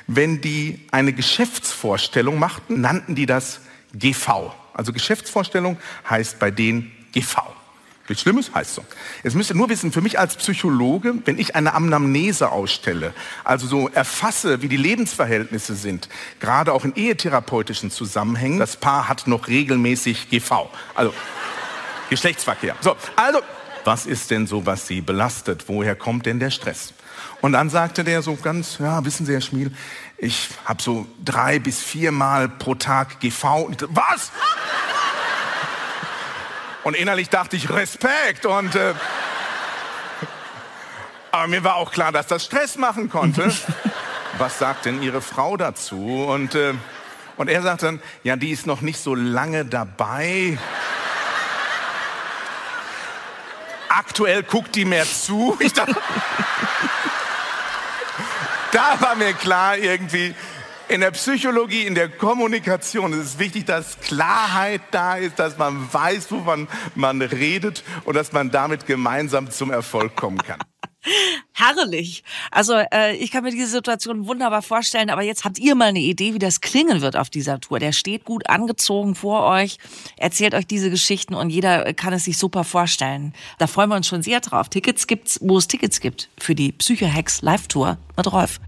wenn 0.06 0.40
die 0.40 0.80
eine 0.92 1.12
Geschäftsvorstellung 1.12 2.38
machten, 2.38 2.80
nannten 2.80 3.14
die 3.14 3.26
das 3.26 3.60
GV. 3.92 4.54
Also 4.72 4.94
Geschäftsvorstellung 4.94 5.76
heißt 6.08 6.38
bei 6.38 6.50
denen 6.50 6.90
GV. 7.12 7.42
Nichts 8.08 8.22
Schlimmes 8.22 8.54
heißt 8.54 8.74
so. 8.74 8.84
Jetzt 9.22 9.34
müsst 9.34 9.50
ihr 9.50 9.56
nur 9.56 9.70
wissen, 9.70 9.90
für 9.90 10.02
mich 10.02 10.18
als 10.18 10.36
Psychologe, 10.36 11.14
wenn 11.24 11.38
ich 11.38 11.56
eine 11.56 11.72
Anamnese 11.72 12.50
ausstelle, 12.50 13.14
also 13.44 13.66
so 13.66 13.88
erfasse, 13.88 14.60
wie 14.60 14.68
die 14.68 14.76
Lebensverhältnisse 14.76 15.74
sind, 15.74 16.10
gerade 16.38 16.74
auch 16.74 16.84
in 16.84 16.94
ehetherapeutischen 16.94 17.90
Zusammenhängen, 17.90 18.58
das 18.58 18.76
Paar 18.76 19.08
hat 19.08 19.26
noch 19.26 19.48
regelmäßig 19.48 20.28
GV, 20.28 20.70
also 20.94 21.14
Geschlechtsverkehr. 22.10 22.76
So, 22.82 22.94
also, 23.16 23.40
was 23.84 24.04
ist 24.04 24.30
denn 24.30 24.46
so, 24.46 24.66
was 24.66 24.86
Sie 24.86 25.00
belastet? 25.00 25.64
Woher 25.68 25.94
kommt 25.94 26.26
denn 26.26 26.38
der 26.40 26.50
Stress? 26.50 26.92
Und 27.40 27.52
dann 27.52 27.70
sagte 27.70 28.04
der 28.04 28.22
so 28.22 28.36
ganz, 28.36 28.78
ja, 28.78 29.04
wissen 29.04 29.26
Sie, 29.26 29.32
Herr 29.32 29.40
Schmiel, 29.40 29.72
ich 30.16 30.48
habe 30.64 30.82
so 30.82 31.06
drei 31.22 31.58
bis 31.58 31.80
viermal 31.80 32.48
pro 32.48 32.74
Tag 32.74 33.20
GV. 33.20 33.70
Was? 33.88 34.30
Und 36.84 36.94
innerlich 36.94 37.30
dachte 37.30 37.56
ich, 37.56 37.70
Respekt. 37.70 38.44
Und, 38.46 38.74
äh, 38.76 38.94
aber 41.32 41.48
mir 41.48 41.64
war 41.64 41.76
auch 41.76 41.90
klar, 41.90 42.12
dass 42.12 42.26
das 42.26 42.44
Stress 42.44 42.76
machen 42.76 43.08
konnte. 43.10 43.52
Was 44.38 44.58
sagt 44.58 44.84
denn 44.84 45.02
Ihre 45.02 45.22
Frau 45.22 45.56
dazu? 45.56 46.24
Und, 46.28 46.54
äh, 46.54 46.74
und 47.36 47.48
er 47.48 47.62
sagt 47.62 47.82
dann, 47.84 48.02
ja, 48.22 48.36
die 48.36 48.50
ist 48.50 48.66
noch 48.66 48.82
nicht 48.82 49.00
so 49.00 49.14
lange 49.14 49.64
dabei. 49.64 50.58
Aktuell 53.88 54.42
guckt 54.42 54.76
die 54.76 54.84
mehr 54.84 55.04
zu. 55.04 55.56
Ich 55.60 55.72
dachte, 55.72 55.96
da 58.72 59.00
war 59.00 59.14
mir 59.14 59.32
klar 59.32 59.78
irgendwie, 59.78 60.34
in 60.88 61.00
der 61.00 61.10
Psychologie, 61.12 61.82
in 61.82 61.94
der 61.94 62.08
Kommunikation 62.08 63.12
ist 63.12 63.18
es 63.18 63.38
wichtig, 63.38 63.66
dass 63.66 63.98
Klarheit 64.00 64.82
da 64.90 65.16
ist, 65.16 65.38
dass 65.38 65.58
man 65.58 65.92
weiß, 65.92 66.30
wovon 66.30 66.68
man 66.94 67.22
redet 67.22 67.82
und 68.04 68.14
dass 68.14 68.32
man 68.32 68.50
damit 68.50 68.86
gemeinsam 68.86 69.50
zum 69.50 69.70
Erfolg 69.70 70.16
kommen 70.16 70.38
kann. 70.38 70.58
Herrlich. 71.52 72.24
Also 72.50 72.74
äh, 72.74 73.14
ich 73.16 73.30
kann 73.30 73.44
mir 73.44 73.50
diese 73.50 73.68
Situation 73.68 74.26
wunderbar 74.26 74.62
vorstellen, 74.62 75.10
aber 75.10 75.22
jetzt 75.22 75.44
habt 75.44 75.58
ihr 75.58 75.74
mal 75.74 75.86
eine 75.86 76.00
Idee, 76.00 76.34
wie 76.34 76.38
das 76.38 76.60
klingen 76.60 77.00
wird 77.00 77.16
auf 77.16 77.30
dieser 77.30 77.60
Tour. 77.60 77.78
Der 77.78 77.92
steht 77.92 78.24
gut 78.24 78.48
angezogen 78.48 79.14
vor 79.14 79.44
euch, 79.44 79.78
erzählt 80.16 80.54
euch 80.54 80.66
diese 80.66 80.90
Geschichten 80.90 81.34
und 81.34 81.50
jeder 81.50 81.92
kann 81.94 82.12
es 82.12 82.24
sich 82.24 82.38
super 82.38 82.64
vorstellen. 82.64 83.34
Da 83.58 83.66
freuen 83.66 83.90
wir 83.90 83.96
uns 83.96 84.06
schon 84.06 84.22
sehr 84.22 84.40
drauf. 84.40 84.68
Tickets 84.68 85.06
gibt's, 85.06 85.38
wo 85.42 85.58
es 85.58 85.68
Tickets 85.68 86.00
gibt 86.00 86.28
für 86.38 86.54
die 86.54 86.72
Psycho-Hacks 86.72 87.42
Live-Tour 87.42 87.98
mit 88.16 88.32
Rolf. 88.32 88.60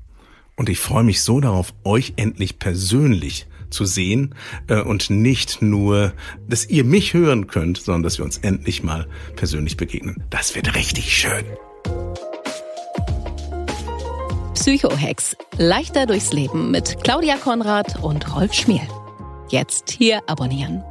Und 0.57 0.71
ich 0.71 0.79
freue 0.79 1.05
mich 1.05 1.23
so 1.23 1.41
darauf, 1.41 1.75
euch 1.85 2.15
endlich 2.17 2.59
persönlich 2.59 3.47
zu 3.69 3.85
sehen 3.85 4.35
äh, 4.69 4.81
und 4.81 5.11
nicht 5.11 5.61
nur, 5.61 6.13
dass 6.49 6.67
ihr 6.69 6.85
mich 6.85 7.15
hören 7.15 7.47
könnt, 7.47 7.79
sondern 7.79 8.03
dass 8.03 8.19
wir 8.19 8.25
uns 8.25 8.39
endlich 8.39 8.83
mal 8.83 9.07
persönlich 9.37 9.77
begegnen. 9.77 10.23
Das 10.31 10.55
wird 10.55 10.75
richtig 10.75 11.15
schön. 11.15 11.45
Psychohex. 14.55 15.37
Leichter 15.59 16.07
durchs 16.07 16.33
Leben 16.33 16.71
mit 16.71 16.97
Claudia 17.05 17.37
Konrad 17.37 18.03
und 18.03 18.35
Rolf 18.35 18.53
Schmiel. 18.55 18.81
Jetzt 19.49 19.91
hier 19.91 20.21
abonnieren. 20.29 20.83